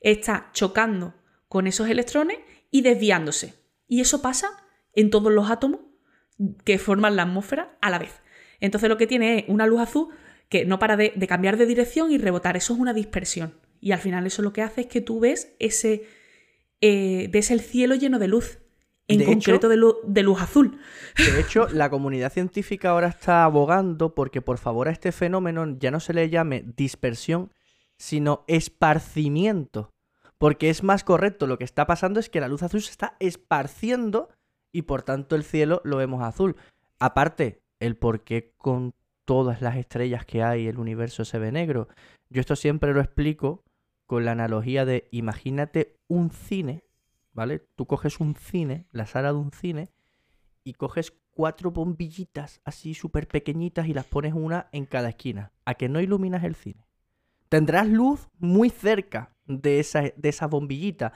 [0.00, 1.14] está chocando
[1.48, 2.38] con esos electrones
[2.70, 3.54] y desviándose.
[3.86, 4.61] Y eso pasa
[4.94, 5.80] en todos los átomos
[6.64, 8.20] que forman la atmósfera a la vez.
[8.60, 10.08] Entonces lo que tiene es una luz azul
[10.48, 12.56] que no para de, de cambiar de dirección y rebotar.
[12.56, 13.54] Eso es una dispersión.
[13.80, 16.04] Y al final eso lo que hace es que tú ves ese,
[16.80, 18.58] eh, ves el cielo lleno de luz.
[19.08, 19.68] En De hecho- concreto
[20.04, 20.78] de luz azul.
[21.16, 25.90] De hecho, la comunidad científica ahora está abogando porque por favor a este fenómeno ya
[25.90, 27.50] no se le llame dispersión,
[27.98, 29.90] sino esparcimiento.
[30.38, 33.16] Porque es más correcto, lo que está pasando es que la luz azul se está
[33.20, 34.28] esparciendo
[34.72, 36.56] y por tanto el cielo lo vemos azul.
[36.98, 38.94] Aparte, el por qué con
[39.24, 41.88] todas las estrellas que hay el universo se ve negro.
[42.30, 43.64] Yo esto siempre lo explico
[44.06, 46.84] con la analogía de imagínate un cine,
[47.32, 47.60] ¿vale?
[47.76, 49.90] Tú coges un cine, la sala de un cine,
[50.64, 55.52] y coges cuatro bombillitas así súper pequeñitas y las pones una en cada esquina.
[55.64, 56.86] A que no iluminas el cine.
[57.48, 61.12] Tendrás luz muy cerca de esa, de esa bombillita,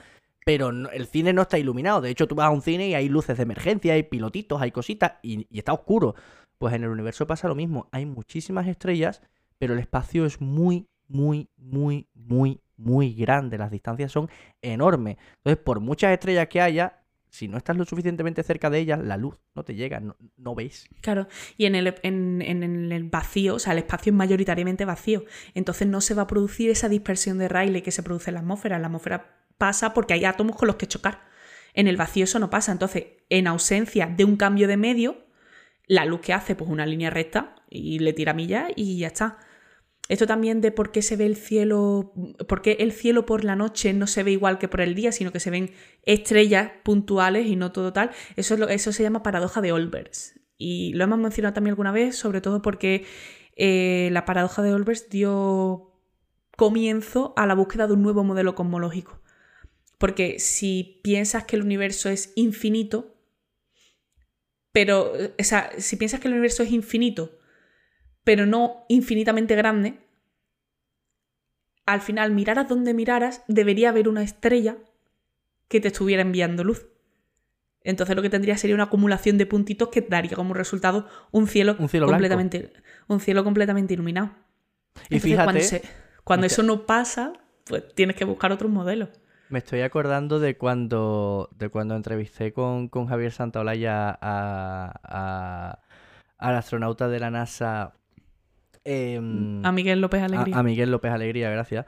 [0.46, 2.00] pero el cine no está iluminado.
[2.00, 4.70] De hecho, tú vas a un cine y hay luces de emergencia, hay pilotitos, hay
[4.70, 6.14] cositas y, está oscuro.
[6.56, 7.88] Pues en el universo pasa lo mismo.
[7.90, 9.22] Hay muchísimas estrellas,
[9.58, 13.58] pero el espacio es muy, muy, muy, muy, muy grande.
[13.58, 14.30] Las distancias son
[14.62, 15.16] enormes.
[15.38, 19.16] Entonces, por muchas estrellas que haya, si no estás lo suficientemente cerca de ellas, la
[19.16, 20.54] luz no te llega, no, no.
[21.00, 21.26] Claro,
[21.56, 25.24] y en el, en- en el vacío, o sea, el espacio es mayoritariamente vacío,
[25.54, 28.40] entonces no se va a producir esa dispersión de Rayleigh que se produce en la
[28.40, 28.76] atmósfera.
[28.76, 31.26] En la atmósfera pasa porque hay átomos con los que chocar.
[31.74, 35.26] En el vacío eso no pasa, entonces, en ausencia de un cambio de medio,
[35.86, 39.38] la luz que hace, pues una línea recta y le tira millas y ya está.
[40.08, 42.12] Esto también de por qué se ve el cielo,
[42.48, 45.10] por qué el cielo por la noche no se ve igual que por el día,
[45.10, 45.72] sino que se ven
[46.04, 48.10] estrellas puntuales y no todo tal.
[48.36, 50.38] Eso, es lo, eso se llama paradoja de Olbers.
[50.56, 53.04] Y lo hemos mencionado también alguna vez, sobre todo porque
[53.56, 55.92] eh, la paradoja de Olbers dio
[56.56, 59.20] comienzo a la búsqueda de un nuevo modelo cosmológico.
[59.98, 63.14] Porque si piensas que el universo es infinito,
[64.72, 67.38] pero, o sea, si piensas que el universo es infinito,
[68.24, 70.00] pero no infinitamente grande,
[71.86, 74.76] al final, miraras donde miraras, debería haber una estrella
[75.68, 76.86] que te estuviera enviando luz.
[77.82, 81.76] Entonces lo que tendría sería una acumulación de puntitos que daría como resultado un cielo,
[81.76, 82.72] completamente,
[83.06, 84.34] un cielo completamente iluminado.
[85.08, 85.82] Y fíjate,
[86.24, 87.32] cuando, eso no pasa,
[87.64, 89.10] pues tienes que buscar otros modelos.
[89.48, 95.78] Me estoy acordando de cuando, de cuando entrevisté con, Javier Santaolalla a,
[96.38, 97.94] al astronauta de la NASA
[98.88, 100.56] Em, a Miguel López Alegría.
[100.56, 101.86] A, Miguel López Alegría, gracias.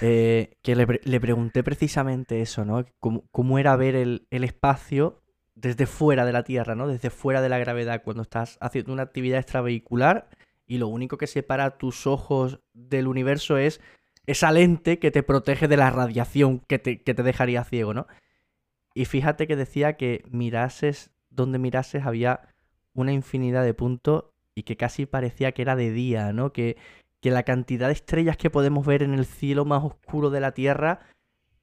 [0.00, 2.84] Eh, que le, pregunté precisamente eso, ¿no?
[3.00, 5.20] Cómo, era ver el, espacio
[5.56, 6.86] desde fuera de la Tierra, ¿no?
[6.86, 10.28] Desde fuera de la gravedad, cuando estás haciendo una actividad extravehicular
[10.64, 13.80] y lo único que separa tus ojos del universo es
[14.26, 18.06] esa lente que te protege de la radiación que te, que te dejaría ciego, ¿no?
[18.94, 22.40] Y fíjate que decía que mirases donde mirases había
[22.94, 26.52] una infinidad de puntos y que casi parecía que era de día, ¿no?
[26.52, 26.76] Que,
[27.20, 30.52] que la cantidad de estrellas que podemos ver en el cielo más oscuro de la
[30.52, 31.00] Tierra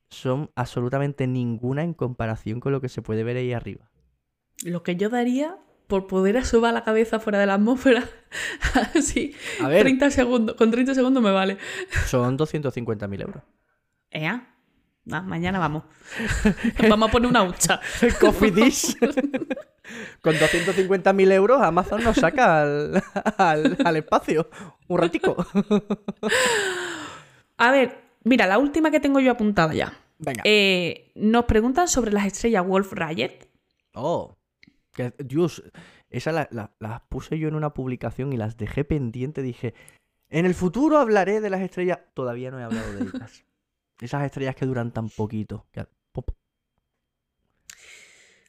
[0.10, 3.92] son absolutamente ninguna en comparación con lo que se puede ver ahí arriba.
[4.64, 5.58] Lo que yo daría
[5.90, 8.08] por poder asomar la cabeza fuera de la atmósfera.
[8.96, 10.56] así, a ver, 30 segundos.
[10.56, 11.58] Con 30 segundos me vale.
[12.06, 13.44] Son 250.000 euros.
[14.12, 14.40] ¿Eh?
[15.06, 15.84] mañana vamos.
[16.88, 17.82] vamos a poner una hucha.
[18.22, 18.96] Coffee dish.
[20.22, 24.48] Con 250.000 euros Amazon nos saca al, espacio.
[24.88, 25.44] Un ratico.
[27.58, 29.92] A ver, mira, la última que tengo yo apuntada ya.
[30.20, 30.44] Venga.
[30.46, 33.50] Eh, nos preguntan sobre las estrellas Wolf Rayet.
[33.96, 34.39] Oh,
[35.18, 35.64] Dios,
[36.10, 39.42] esas las puse yo en una publicación y las dejé pendiente.
[39.42, 39.74] Dije,
[40.30, 42.00] en el futuro hablaré de las estrellas.
[42.14, 43.46] Todavía no he hablado de ellas.
[44.02, 45.66] Esas estrellas que duran tan poquito.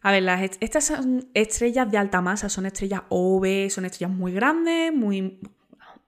[0.03, 4.33] A ver, las estas son estrellas de alta masa, son estrellas OV, son estrellas muy
[4.33, 5.41] grandes, muy,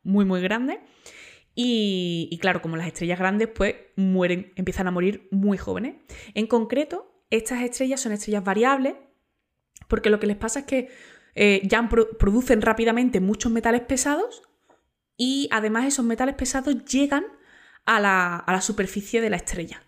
[0.02, 0.78] muy, muy grandes.
[1.54, 5.96] Y, claro, como las estrellas grandes, pues mueren, empiezan a morir muy jóvenes.
[6.32, 8.94] En concreto, estas estrellas son estrellas variables,
[9.92, 10.88] porque lo que les pasa es que
[11.34, 11.86] eh, ya
[12.18, 14.42] producen rápidamente muchos metales pesados
[15.18, 17.26] y además esos metales pesados llegan
[17.84, 19.82] a la, superficie de la estrella.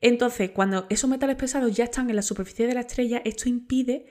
[0.00, 4.06] Entonces, cuando esos metales pesados ya están en la superficie de la estrella, esto impide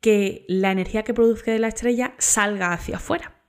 [0.00, 3.44] que la energía que produce la estrella salga hacia afuera.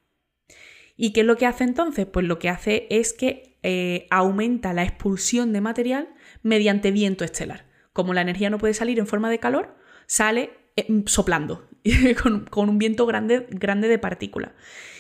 [0.96, 2.06] ¿Y qué es lo que hace entonces?
[2.06, 6.14] Pues lo que hace es que eh, aumenta la expulsión de material
[6.44, 7.66] mediante viento estelar.
[7.94, 9.76] Como la energía no puede salir en forma de calor,
[10.06, 10.67] sale
[11.06, 11.68] soplando,
[12.50, 14.52] con, un viento grande, grande de partículas.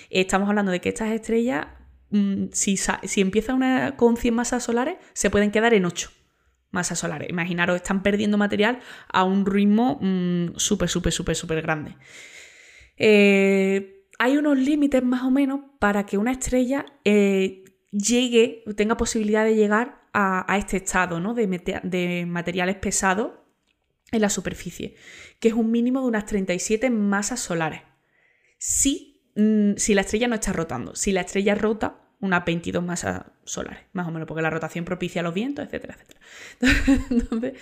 [0.09, 1.67] Estamos hablando de que estas estrellas
[2.09, 2.77] Mm, si,
[3.21, 6.09] empieza una con 100 masas solares, se pueden quedar en 8
[6.71, 7.29] masas solares.
[7.29, 11.95] Imaginaros, están perdiendo material a un ritmo mm, súper, súper, súper, súper grande.
[12.97, 19.45] Eh, hay unos límites más o menos para que una estrella eh, llegue, tenga posibilidad
[19.45, 21.35] de llegar a, este estado ¿no?
[21.35, 21.45] de,
[21.83, 23.33] de materiales pesados
[24.11, 24.95] en la superficie,
[25.39, 27.81] que es un mínimo de unas 37 masas solares.
[28.57, 30.95] Si Mm, si la estrella no está rotando.
[30.95, 35.21] Si la estrella rota, unas 22 masas solares, más o menos, porque la rotación propicia
[35.21, 36.19] los vientos, etcétera, etcétera.
[37.11, 37.53] Entonces,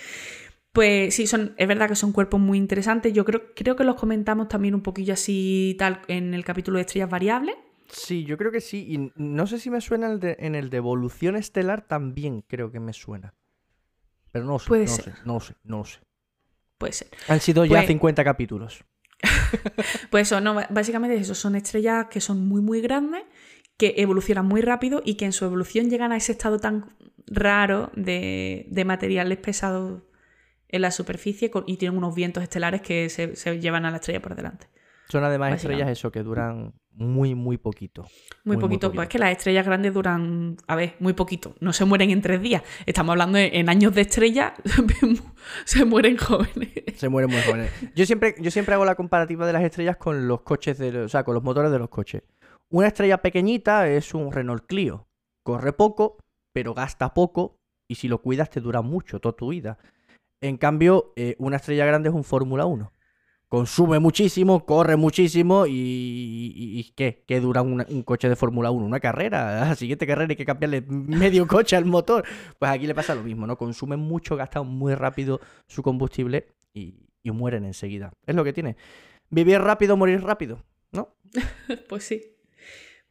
[0.72, 3.12] pues sí, son, es verdad que son cuerpos muy interesantes.
[3.12, 6.82] Yo creo, creo que los comentamos también un poquillo así tal en el capítulo de
[6.82, 7.56] estrellas variables.
[7.90, 8.86] Sí, yo creo que sí.
[8.88, 12.72] Y no sé si me suena el de, en el de evolución estelar también creo
[12.72, 13.34] que me suena.
[14.32, 16.00] Pero no sé, no sé, no sé, no sé.
[16.78, 17.08] Puede ser.
[17.28, 18.84] Han sido ya 50 pues capítulos.
[20.10, 23.22] pues eso, no, básicamente eso, son estrellas que son muy, muy grandes,
[23.76, 26.96] que evolucionan muy rápido y que en su evolución llegan a ese estado tan
[27.26, 30.02] raro de, materiales pesados
[30.68, 34.20] en la superficie y tienen unos vientos estelares que se, se llevan a la estrella
[34.20, 34.68] por delante.
[35.08, 38.06] Son además estrellas eso que duran muy, muy poquito.
[38.44, 38.90] Muy, poquito.
[38.92, 41.54] Pues es que las estrellas grandes duran, a ver, muy poquito.
[41.60, 42.62] No se mueren en tres días.
[42.86, 44.54] Estamos hablando en años de estrella,
[45.64, 46.70] se mueren jóvenes.
[46.96, 47.70] Se mueren muy jóvenes.
[47.94, 51.08] Yo siempre, yo siempre hago la comparativa de las estrellas con los coches, de, o
[51.08, 52.22] sea, con los motores de los coches.
[52.70, 55.06] Una estrella pequeñita es un Renault Clio.
[55.42, 56.16] Corre poco,
[56.52, 59.78] pero gasta poco y si lo cuidas te dura mucho, toda tu vida.
[60.40, 62.90] En cambio, eh, una estrella grande es un Fórmula 1
[63.48, 67.24] consume muchísimo, corre muchísimo y, ¿qué?
[67.26, 68.84] ¿Qué dura un coche de Fórmula 1?
[68.84, 69.62] Una carrera.
[69.62, 72.24] A la siguiente carrera hay que cambiarle medio coche al motor.
[72.58, 73.56] Pues aquí le pasa lo mismo, ¿no?
[73.56, 78.12] Consumen mucho, gastan muy rápido su combustible y, y mueren enseguida.
[78.26, 78.76] Es lo que tiene.
[79.30, 81.14] Vivir rápido, morir rápido, ¿no?
[81.88, 82.36] pues sí.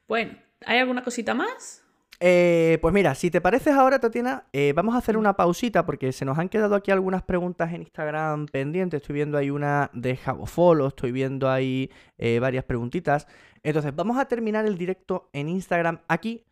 [0.08, 1.85] Bueno, ¿hay alguna cosita más?
[2.20, 6.14] Eh, pues mira, si te pareces ahora, Tatiana, eh, vamos a hacer una pausita porque
[6.14, 9.02] se nos han quedado aquí algunas preguntas en Instagram pendientes.
[9.02, 13.28] Estoy viendo ahí una de Jabofolo, estoy viendo ahí eh, varias preguntitas.
[13.64, 16.44] Entonces, vamos a terminar el directo en Instagram aquí.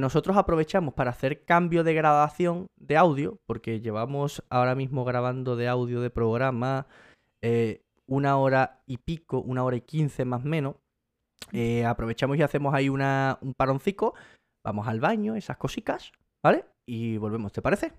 [0.00, 5.68] nosotros aprovechamos para hacer cambio de grabación de audio, porque llevamos ahora mismo grabando de
[5.68, 6.86] audio de programa
[8.06, 10.76] una hora y pico, una hora y quince más o menos.
[11.86, 14.14] aprovechamos y hacemos ahí una, un paroncico
[14.62, 16.64] vamos al baño, esas cositas, ¿vale?
[16.86, 17.92] Y volvemos, ¿te parece?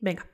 [0.00, 0.24] Venga.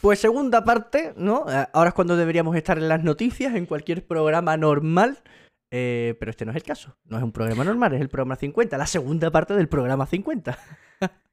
[0.00, 1.46] Pues segunda parte, ¿no?
[1.50, 5.22] Eh, ahora es cuando deberíamos estar en las noticias, en cualquier programa normal.
[5.70, 6.96] Eh, pero este no es el caso.
[7.04, 10.58] No es un programa normal, es el programa 50, la segunda parte del programa 50.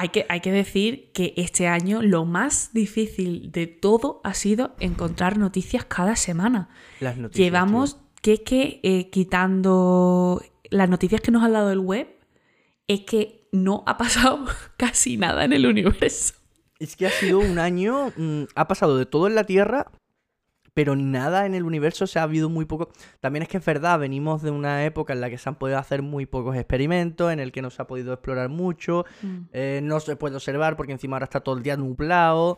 [0.00, 4.74] Hay que, hay que decir que este año lo más difícil de todo ha sido
[4.80, 6.70] encontrar noticias cada semana.
[7.00, 10.40] Las noticias, Llevamos que es que eh, quitando
[10.70, 12.08] las noticias que nos ha dado el web,
[12.88, 14.46] es que no ha pasado
[14.78, 16.32] casi nada en el universo.
[16.78, 19.90] Es que ha sido un año, mm, ha pasado de todo en la Tierra
[20.80, 22.88] pero nada en el universo se ha habido muy poco.
[23.20, 25.76] También es que es verdad, venimos de una época en la que se han podido
[25.76, 29.38] hacer muy pocos experimentos, en el que no se ha podido explorar mucho, mm.
[29.52, 32.56] eh, no se puede observar porque encima ahora está todo el día nublado.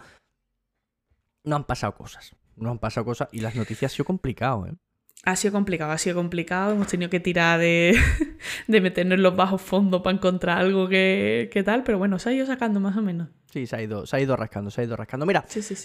[1.43, 4.75] No han pasado cosas, no han pasado cosas y las noticias han sido complicado, ¿eh?
[5.25, 6.73] Ha sido complicado, ha sido complicado.
[6.73, 7.97] Hemos tenido que tirar de,
[8.67, 12.33] de meternos en los bajos fondos para encontrar algo que, tal, pero bueno, se ha
[12.33, 13.29] ido sacando más o menos.
[13.53, 15.25] Sí, se ha ido, se ha ido rascando, se ha ido rascando.
[15.25, 15.45] Mira,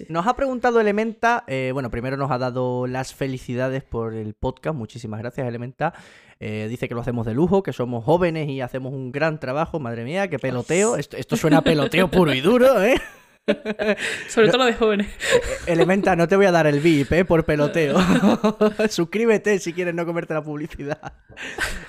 [0.09, 4.75] nos ha preguntado Elementa, eh, bueno, primero nos ha dado las felicidades por el podcast,
[4.75, 5.93] muchísimas gracias Elementa.
[6.39, 9.79] Eh, dice que lo hacemos de lujo, que somos jóvenes y hacemos un gran trabajo,
[9.79, 10.95] madre mía, qué peloteo.
[10.95, 12.99] Esto, esto suena a peloteo puro y duro, ¿eh?
[14.27, 15.07] Sobre todo lo de jóvenes.
[15.07, 17.25] Eh, Elementa, no te voy a dar el VIP, ¿eh?
[17.25, 17.97] Por peloteo.
[18.89, 21.13] Suscríbete si quieres no comerte la publicidad.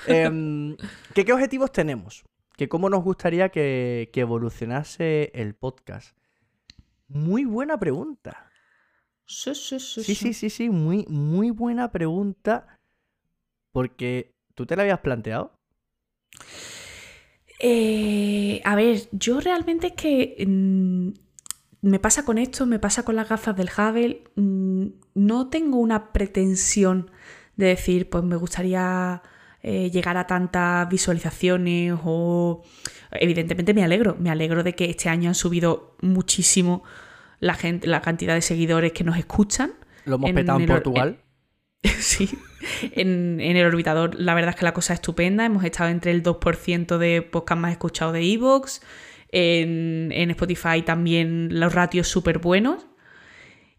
[0.06, 0.76] Em,
[1.14, 2.24] ¿qué, objetivos tenemos?
[2.56, 6.16] ¿Que ¿Cómo nos gustaría que, evolucionase el podcast?
[7.08, 8.50] Muy buena pregunta.
[9.26, 10.04] Sí, sí, sí.
[10.04, 10.70] Sí, sí, sí, sí.
[10.70, 12.78] Muy, muy buena pregunta.
[13.72, 15.58] Porque tú te la habías planteado.
[17.58, 21.08] Eh, a ver, yo realmente es que mm,
[21.80, 24.24] me pasa con esto, me pasa con las gafas del Hubble.
[24.34, 27.10] Mm, no tengo una pretensión
[27.56, 29.22] de decir, pues me gustaría
[29.62, 32.62] eh, llegar a tantas visualizaciones o...
[33.10, 36.82] Evidentemente me alegro, me alegro de que este año han subido muchísimo
[37.40, 39.72] la, gente, la cantidad de seguidores que nos escuchan.
[40.04, 41.20] Lo hemos petado en, Portugal.
[42.00, 42.28] sí,
[42.92, 45.44] en, el orbitador la verdad es que la cosa es estupenda.
[45.44, 48.82] Hemos estado entre el 2% de podcast más escuchados de Evox.
[49.30, 52.86] En, Spotify también los ratios súper buenos.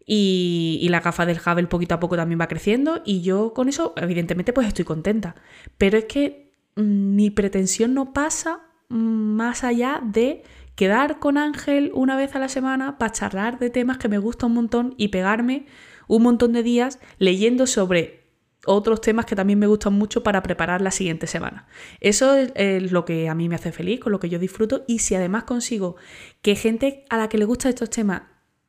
[0.06, 3.02] Y, la gafa del Hubble poquito a poco también va creciendo.
[3.06, 5.36] Y yo con eso, evidentemente, pues estoy contenta.
[5.78, 10.44] Pero es que mm, mi pretensión no pasa mm, más allá de
[10.76, 14.52] quedar con Ángel una vez a la semana para charlar de temas que me gustan
[14.52, 15.66] un montón y pegarme
[16.08, 18.19] un montón de días leyendo sobre
[18.66, 21.68] otros temas que también me gustan mucho para preparar la siguiente semana.
[22.02, 25.00] Eso es, lo que a mí me hace feliz, con lo que yo disfruto y
[25.00, 25.96] si además consigo
[26.42, 28.24] que gente a la que le gustan estos temas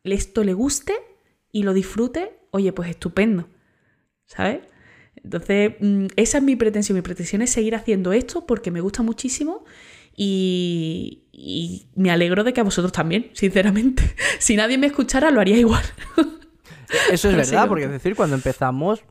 [0.05, 0.95] esto le guste
[1.53, 3.49] y lo disfrute, oye, pues estupendo,
[4.27, 4.61] ¿sabes?
[5.23, 6.97] Entonces, mm, esa es mi pretensión.
[6.97, 9.65] Mi pretensión es seguir haciendo esto porque me gusta muchísimo
[10.17, 14.15] y, y me alegro de que a vosotros también, sinceramente.
[14.39, 15.85] si nadie me escuchara, lo haría igual.
[17.13, 19.05] Eso es verdad, porque es decir, cuando empezamos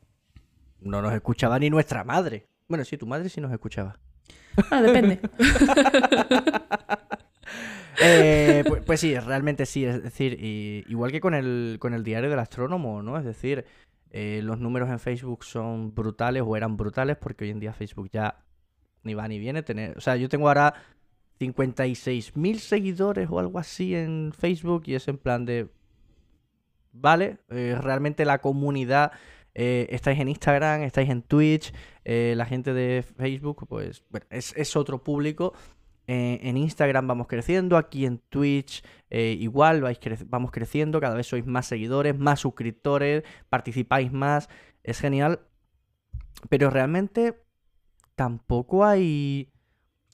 [0.82, 2.48] no nos escuchaba ni nuestra madre.
[2.68, 3.98] Bueno, sí, tu madre sí nos escuchaba.
[4.70, 5.20] Ah, depende.
[8.02, 9.84] Eh, pues, pues, sí, realmente sí.
[9.84, 10.38] Es decir,
[10.88, 13.18] igual que con el, con el diario del astrónomo, ¿no?
[13.18, 13.66] Es decir,
[14.12, 18.10] eh, los números en Facebook son brutales o eran brutales porque hoy en día Facebook
[18.12, 18.44] ya
[19.04, 19.64] ni va ni viene.
[19.64, 20.74] Tener, o sea, yo tengo ahora
[21.40, 25.70] 56.000 seguidores o algo así en Facebook y es en plan de...
[26.92, 29.12] Vale, eh, realmente la comunidad
[29.62, 31.74] eh, estáis en Instagram, estáis en Twitch,
[32.06, 35.52] eh, la gente de Facebook, pues bueno, es, otro público.
[36.08, 41.46] Eh, en Instagram vamos creciendo, aquí en Twitch igual vais vamos creciendo, cada vez sois
[41.46, 44.48] más seguidores, más suscriptores, participáis más,
[44.82, 45.42] es genial.
[46.48, 47.44] Pero realmente
[48.16, 49.52] tampoco hay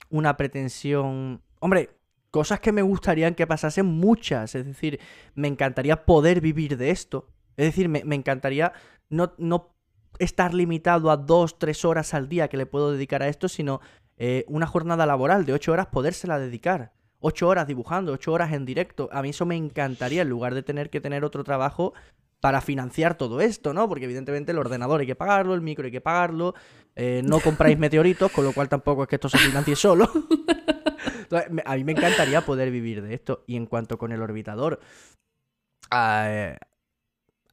[0.10, 1.44] una pretensión...
[1.60, 1.92] Hombre,
[2.32, 4.56] cosas que me gustarían que pasasen muchas.
[4.56, 5.00] Es decir,
[5.36, 7.35] me encantaría poder vivir de esto.
[7.58, 8.74] Es decir, me, encantaría
[9.10, 9.76] no, no,
[10.20, 13.82] estar limitado a dos, tres horas al día que le puedo dedicar a esto, sino
[14.18, 16.94] eh, una jornada laboral de ocho horas podérsela dedicar.
[17.20, 19.10] Ocho horas dibujando, ocho horas en directo.
[19.12, 21.94] A mí eso me encantaría, en lugar de tener que tener otro trabajo
[22.40, 23.90] para financiar todo esto, ¿no?
[23.90, 26.54] Porque evidentemente el ordenador hay que pagarlo, el micro hay que pagarlo,
[26.96, 30.08] eh, no compráis meteoritos, con lo cual tampoco es que esto se financie solo.
[31.66, 33.44] a mí me encantaría poder vivir de esto.
[33.48, 34.80] Y en cuanto con el orbitador,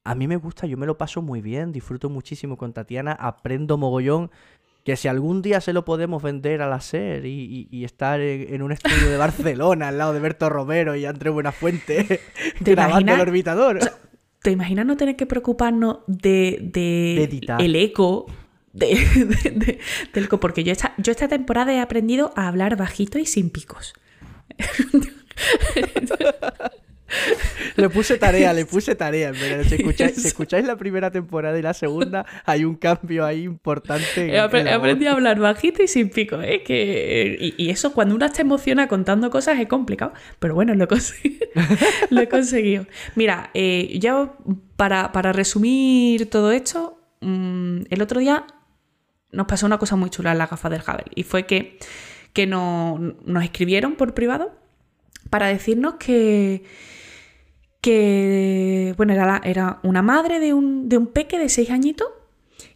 [0.05, 3.77] a, mí me gusta, yo me lo paso muy bien, disfruto muchísimo con Tatiana, aprendo
[3.77, 4.31] mogollón.
[4.85, 8.73] Que si algún día se lo podemos vender a la SER y, estar en, un
[8.73, 12.21] estudio de Barcelona al lado de Berto Romero y André Buenafuente
[12.61, 13.79] grabando el orbitador.
[14.43, 18.27] ¿Te imaginas no tener que preocuparnos de, de, el eco
[18.73, 19.79] de,
[20.13, 23.95] del porque yo esta, yo esta temporada he aprendido a hablar bajito y sin picos.
[27.77, 29.33] le puse tarea, le puse tarea.
[29.35, 29.75] Si
[30.27, 34.33] escucháis, la primera temporada y la segunda, hay un cambio ahí importante.
[34.33, 36.41] He, aprendido a hablar bajito y sin pico.
[36.41, 36.63] ¿eh?
[36.63, 40.13] Que, y, eso, cuando uno se emociona contando cosas, es complicado.
[40.39, 41.47] Pero bueno, lo he conseguido.
[42.11, 42.87] lo he conseguido.
[43.15, 44.33] Mira, eh, ya
[44.77, 48.47] para, para, resumir todo esto, mm, el otro día
[49.31, 51.05] nos pasó una cosa muy chula en la gafa del Hubble.
[51.15, 51.79] Y fue que,
[52.33, 54.53] que nos escribieron por privado
[55.31, 56.65] para decirnos que
[57.83, 62.09] que, bueno, era, era una madre de un, de un peque de seis añitos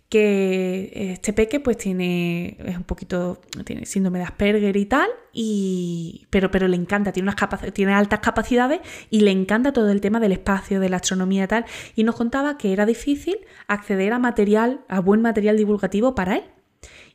[0.08, 6.26] que este peque pues tiene es un poquito tiene síndrome de Asperger y tal y
[6.30, 8.80] pero pero le encanta tiene unas tiene altas capacidades
[9.10, 11.64] y le encanta todo el tema del espacio de la astronomía y tal.
[11.96, 16.44] Y nos contaba que era difícil acceder a material a buen material divulgativo para él.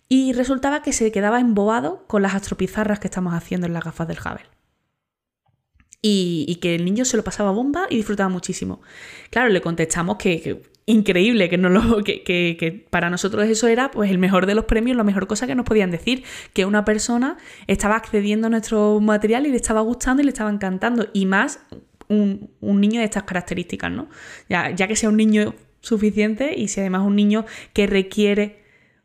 [0.09, 4.07] Y resultaba que se quedaba embobado con las astropizarras que estamos haciendo en las gafas
[4.09, 4.60] del Hubble
[6.01, 8.81] y, que el niño se lo pasaba bomba y disfrutaba muchísimo.
[9.29, 14.09] Claro, le contestamos que, increíble, que, no lo, que, que, para nosotros eso era pues
[14.09, 16.23] el mejor de los premios, la mejor cosa que nos podían decir,
[16.53, 17.37] que una persona
[17.67, 21.59] estaba accediendo a nuestro material y le estaba gustando y le estaba encantando, y más
[22.07, 24.09] un, niño de estas características, ¿no?
[24.49, 28.60] Ya, ya que sea un niño suficiente y si además un niño que requiere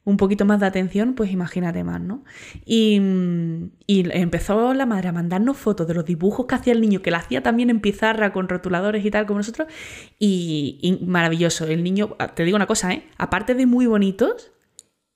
[0.06, 2.22] un poquito más de atención, pues imagínate más, ¿no?
[2.64, 2.96] Y,
[3.88, 7.18] empezó la madre a mandarnos fotos de los dibujos que hacía el niño, que la
[7.18, 9.66] hacía también en pizarra con rotuladores y tal como nosotros,
[10.20, 11.66] y, maravilloso.
[11.66, 13.02] El niño, ah, te digo una cosa, ¿eh?
[13.18, 14.52] Aparte de muy bonitos,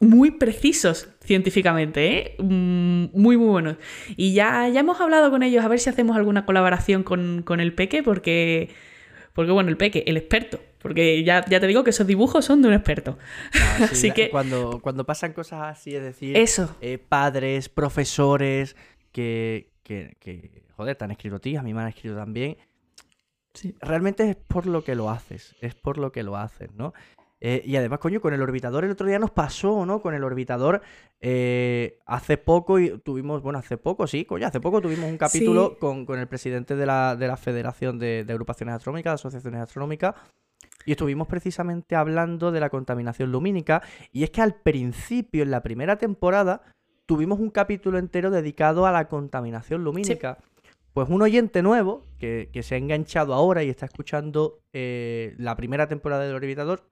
[0.00, 2.36] muy precisos científicamente, ¿eh?
[2.40, 3.76] Mm, muy, muy buenos.
[4.16, 7.60] Y ya, ya hemos hablado con ellos a ver si hacemos alguna colaboración con, con
[7.60, 8.70] el Peque, porque,
[9.32, 12.62] porque, bueno, el Peque, el experto, porque ya, ya te digo que esos dibujos son
[12.62, 13.18] de un experto.
[13.54, 14.30] Ah, así que.
[14.30, 16.76] Cuando, cuando pasan cosas así, es decir, Eso.
[16.80, 18.76] Eh, padres, profesores
[19.12, 22.56] que, que, que, joder, te han escrito a ti, a mí me han escrito también.
[23.54, 23.74] Sí.
[23.80, 26.92] Realmente es por lo que lo haces, es por lo que lo haces, ¿no?
[27.40, 30.02] Eh, y además, coño, con el orbitador el otro día nos pasó, ¿no?
[30.02, 30.82] Con el orbitador
[31.20, 35.78] eh, hace poco y tuvimos, bueno, hace poco, sí, coño, hace poco tuvimos un capítulo
[35.78, 39.62] con, con, el presidente de la, de la Federación de, de Agrupaciones Astronómicas, de Asociaciones
[39.62, 40.14] Astronómicas,
[40.84, 43.82] y estuvimos precisamente hablando de la contaminación lumínica.
[44.12, 46.62] Y es que al principio, en la primera temporada,
[47.06, 50.38] tuvimos un capítulo entero dedicado a la contaminación lumínica.
[50.92, 55.86] Pues un oyente nuevo que, se ha enganchado ahora y está escuchando eh, la primera
[55.86, 56.82] temporada del Orbitador,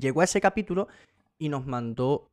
[0.00, 0.88] llegó a ese capítulo
[1.38, 2.30] y nos mandó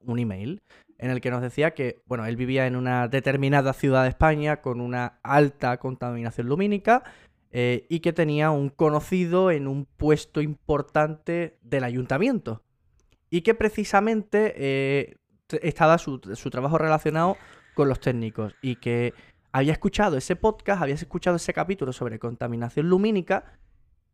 [0.00, 0.62] un email
[0.98, 4.62] en el que nos decía que, bueno, él vivía en una determinada ciudad de España
[4.62, 7.04] con una alta contaminación lumínica
[7.50, 12.62] eh, y que tenía un conocido en un puesto importante del ayuntamiento.
[13.30, 15.16] Y que precisamente eh,
[15.62, 17.36] estaba su, su, trabajo relacionado
[17.74, 19.12] con los técnicos y que
[19.52, 23.58] había escuchado ese podcast, había escuchado ese capítulo sobre contaminación lumínica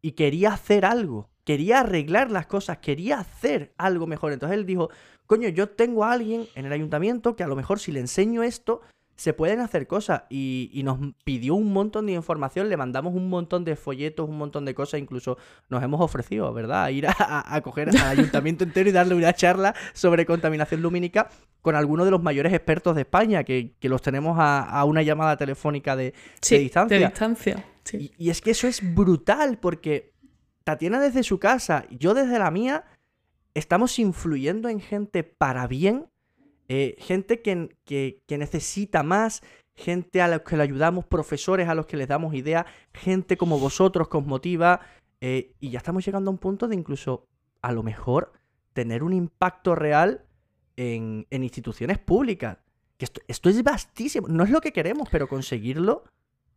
[0.00, 4.32] y quería hacer algo, quería arreglar las cosas, quería hacer algo mejor.
[4.32, 4.90] Entonces él dijo,
[5.26, 8.42] coño, yo tengo a alguien en el ayuntamiento que a lo mejor si le enseño
[8.42, 8.82] esto,
[9.14, 13.64] se pueden hacer cosas y, nos pidió un montón de información, le mandamos un montón
[13.64, 15.36] de folletos, un montón de cosas, incluso
[15.68, 16.84] nos hemos ofrecido, ¿verdad?
[16.84, 21.28] A ir a, coger al ayuntamiento entero y darle una charla sobre contaminación lumínica
[21.60, 25.94] con algunos de los mayores expertos de España, que, los tenemos a, una llamada telefónica
[25.94, 26.14] de,
[26.50, 26.98] distancia.
[26.98, 27.64] De distancia.
[27.92, 30.11] Y, y es que eso es brutal, porque
[30.64, 32.84] Tatiana desde su casa, yo desde la mía,
[33.54, 36.06] estamos influyendo en gente para bien
[36.74, 39.42] eh, gente que, que, necesita más,
[39.74, 42.64] gente a los que le ayudamos, profesores a los que les damos ideas,
[42.94, 44.80] gente como vosotros que os motiva.
[45.20, 47.28] Eh, y ya estamos llegando a un punto de incluso,
[47.60, 48.32] a lo mejor,
[48.72, 50.24] tener un impacto real
[50.76, 52.56] en, instituciones públicas.
[52.98, 54.28] esto, esto es vastísimo.
[54.28, 56.04] No es lo que queremos, pero conseguirlo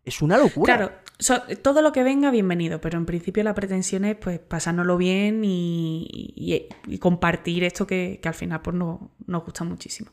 [0.05, 0.77] es una locura.
[0.77, 4.97] Claro, so- todo lo que venga, bienvenido, pero en principio la pretensión es pues pasárnoslo
[4.97, 10.11] bien y, y- y compartir esto que, que al final pues no, nos gusta muchísimo.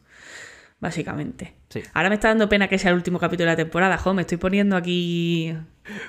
[0.80, 1.54] Básicamente.
[1.68, 1.80] Sí.
[1.94, 4.22] Ahora me está dando pena que sea el último capítulo de la temporada, jo, me
[4.22, 5.54] estoy poniendo aquí.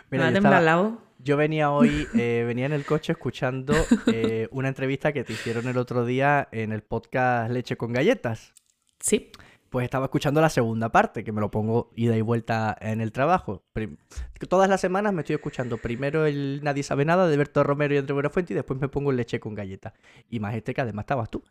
[0.10, 0.94] me va a yo temblar estaba- la voz.
[1.20, 3.74] Yo venía hoy, eh, venía en el coche escuchando
[4.08, 8.54] eh, una entrevista que te hicieron el otro día en el podcast Leche con Galletas.
[9.00, 9.32] Sí.
[9.74, 13.12] Pues estaba escuchando la segunda parte, que me lo pongo ida y vuelta en el
[13.12, 13.64] trabajo.
[13.74, 13.98] Prim-
[14.48, 17.98] Todas las semanas me estoy escuchando primero el Nadie sabe nada de Berto Romero y
[17.98, 19.94] André Buenafuente y después me pongo el Leche con Galletas.
[20.30, 21.44] Y más este que además estabas tú.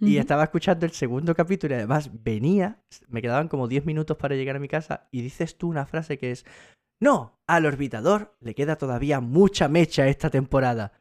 [0.00, 2.78] Y estaba escuchando el segundo capítulo y además venía,
[3.08, 6.18] me quedaban como 10 minutos para llegar a mi casa y dices tú una frase
[6.18, 6.44] que es,
[6.98, 10.92] no, al orbitador le queda todavía mucha mecha esta temporada.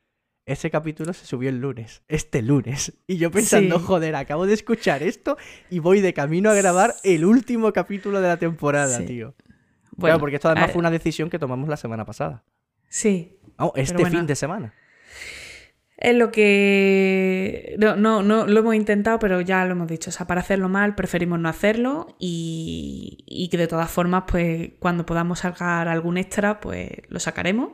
[0.48, 2.94] Ese capítulo se subió el lunes, este lunes.
[3.06, 3.86] Y yo pensando, Sí.
[3.86, 5.38] joder, acabo de escuchar esto
[5.70, 9.06] y voy de camino a grabar el último capítulo de la temporada, Sí.
[9.06, 9.36] tío.
[9.98, 12.44] Bueno, claro, porque esto además fue una decisión que tomamos la semana pasada.
[12.88, 14.18] Sí, Vamos, este bueno.
[14.20, 14.74] fin de semana.
[15.98, 17.76] Es lo que.
[17.80, 20.12] No, no, no, lo hemos intentado, pero ya lo hemos dicho.
[20.12, 22.16] O sea, para hacerlo mal, preferimos no hacerlo.
[22.20, 27.72] Y, y que de todas formas, pues cuando podamos sacar algún extra, pues lo sacaremos.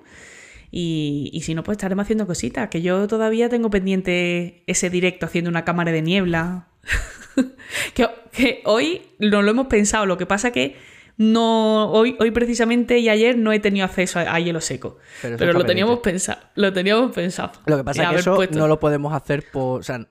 [0.76, 2.68] Y, y si no, pues estaremos haciendo cositas.
[2.70, 6.68] Que yo todavía tengo pendiente ese directo haciendo una cámara de niebla.
[7.94, 10.08] que, que hoy no lo hemos pensado.
[10.08, 10.76] Lo que pasa que
[11.16, 11.92] no.
[11.92, 14.98] Hoy, hoy precisamente y ayer no he tenido acceso a, a hielo seco.
[15.22, 16.42] Pero lo teníamos pensado.
[16.56, 17.52] Lo teníamos pensado.
[17.68, 19.82] Lo que pasa es que eso puesto- no lo podemos hacer por.
[19.82, 20.08] O sea,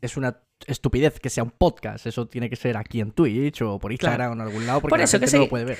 [0.00, 0.38] es una
[0.68, 2.06] estupidez que sea un podcast.
[2.06, 4.90] Eso tiene que ser aquí en Twitch o por Instagram o en algún lado porque
[4.90, 5.46] Por la eso que gente no sí.
[5.46, 5.78] lo puede ver.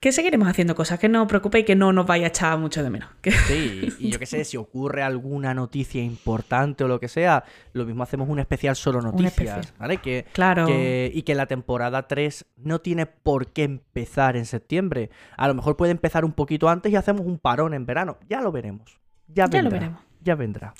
[0.00, 2.82] Que seguiremos haciendo cosas, que no os preocupéis, que no nos vaya a echar mucho
[2.84, 3.08] de menos.
[3.20, 7.42] Que- Sí, y yo qué sé, si ocurre alguna noticia importante o lo que sea,
[7.72, 9.66] lo mismo hacemos un especial solo noticias, especial.
[9.78, 9.96] ¿vale?
[9.96, 10.66] Que, Claro.
[10.66, 15.10] que- y que la temporada 3 no tiene por qué empezar en septiembre.
[15.36, 18.18] A lo mejor puede empezar un poquito antes y hacemos un parón en verano.
[18.28, 19.00] Ya lo veremos.
[19.26, 20.02] Ya, Ya lo vendrá, veremos.
[20.22, 20.74] Ya vendrá.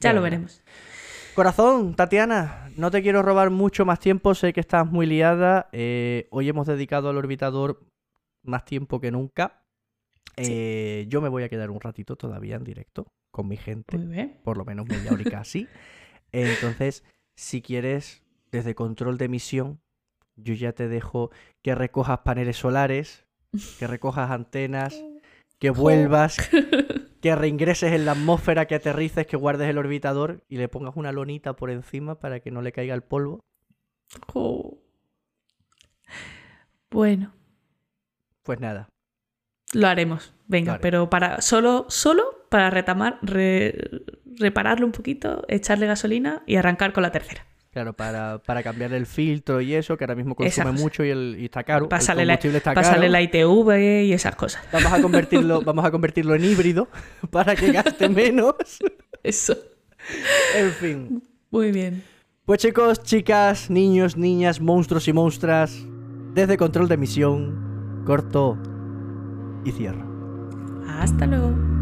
[0.00, 0.36] Ya lo Venga.
[0.36, 0.62] veremos.
[1.34, 5.68] Corazón, Tatiana, no te quiero robar mucho más tiempo, sé que estás muy liada.
[5.72, 7.80] eh, hoy hemos dedicado al orbitador
[8.44, 9.62] más tiempo que nunca.
[10.36, 14.06] Eh, Yo me voy a quedar un ratito todavía en directo con mi gente, Muy
[14.06, 14.40] bien.
[14.44, 15.68] por lo menos media horica así.
[16.32, 17.04] Entonces,
[17.36, 18.22] si quieres,
[18.52, 19.80] desde control de emisión,
[20.36, 21.30] yo ya te dejo
[21.62, 23.26] que recojas paneles solares,
[23.78, 25.04] que recojas antenas,
[25.58, 26.36] que vuelvas,
[27.20, 31.12] que reingreses en la atmósfera, que aterrices, que guardes el orbitador y le pongas una
[31.12, 33.40] lonita por encima para que no le caiga el polvo.
[36.90, 37.32] Bueno,
[38.44, 38.88] Pues nada,
[39.72, 40.32] lo haremos.
[40.46, 40.82] Venga, Vale.
[40.82, 44.04] pero para solo, solo para retamar, re-
[44.38, 47.46] repararlo un poquito, echarle gasolina y arrancar con la tercera.
[47.72, 51.36] claro, para, para cambiar el filtro y eso, que ahora mismo consume mucho y, el,
[51.40, 51.88] y está caro.
[51.88, 53.08] Pasarle el la, combustible está caro.
[53.08, 54.62] la ITV y esas cosas.
[54.70, 56.88] Vamos a convertirlo, vamos a convertirlo en híbrido
[57.30, 58.54] para que gaste menos.
[59.22, 59.56] Eso.
[60.56, 61.22] En fin.
[61.50, 62.04] Muy bien.
[62.44, 65.78] Pues chicos, chicas, niños, niñas, monstruos y monstras,
[66.34, 67.63] desde control de emisión,
[68.04, 68.56] corto
[69.64, 70.04] y cierro.
[70.88, 71.73] Hasta luego.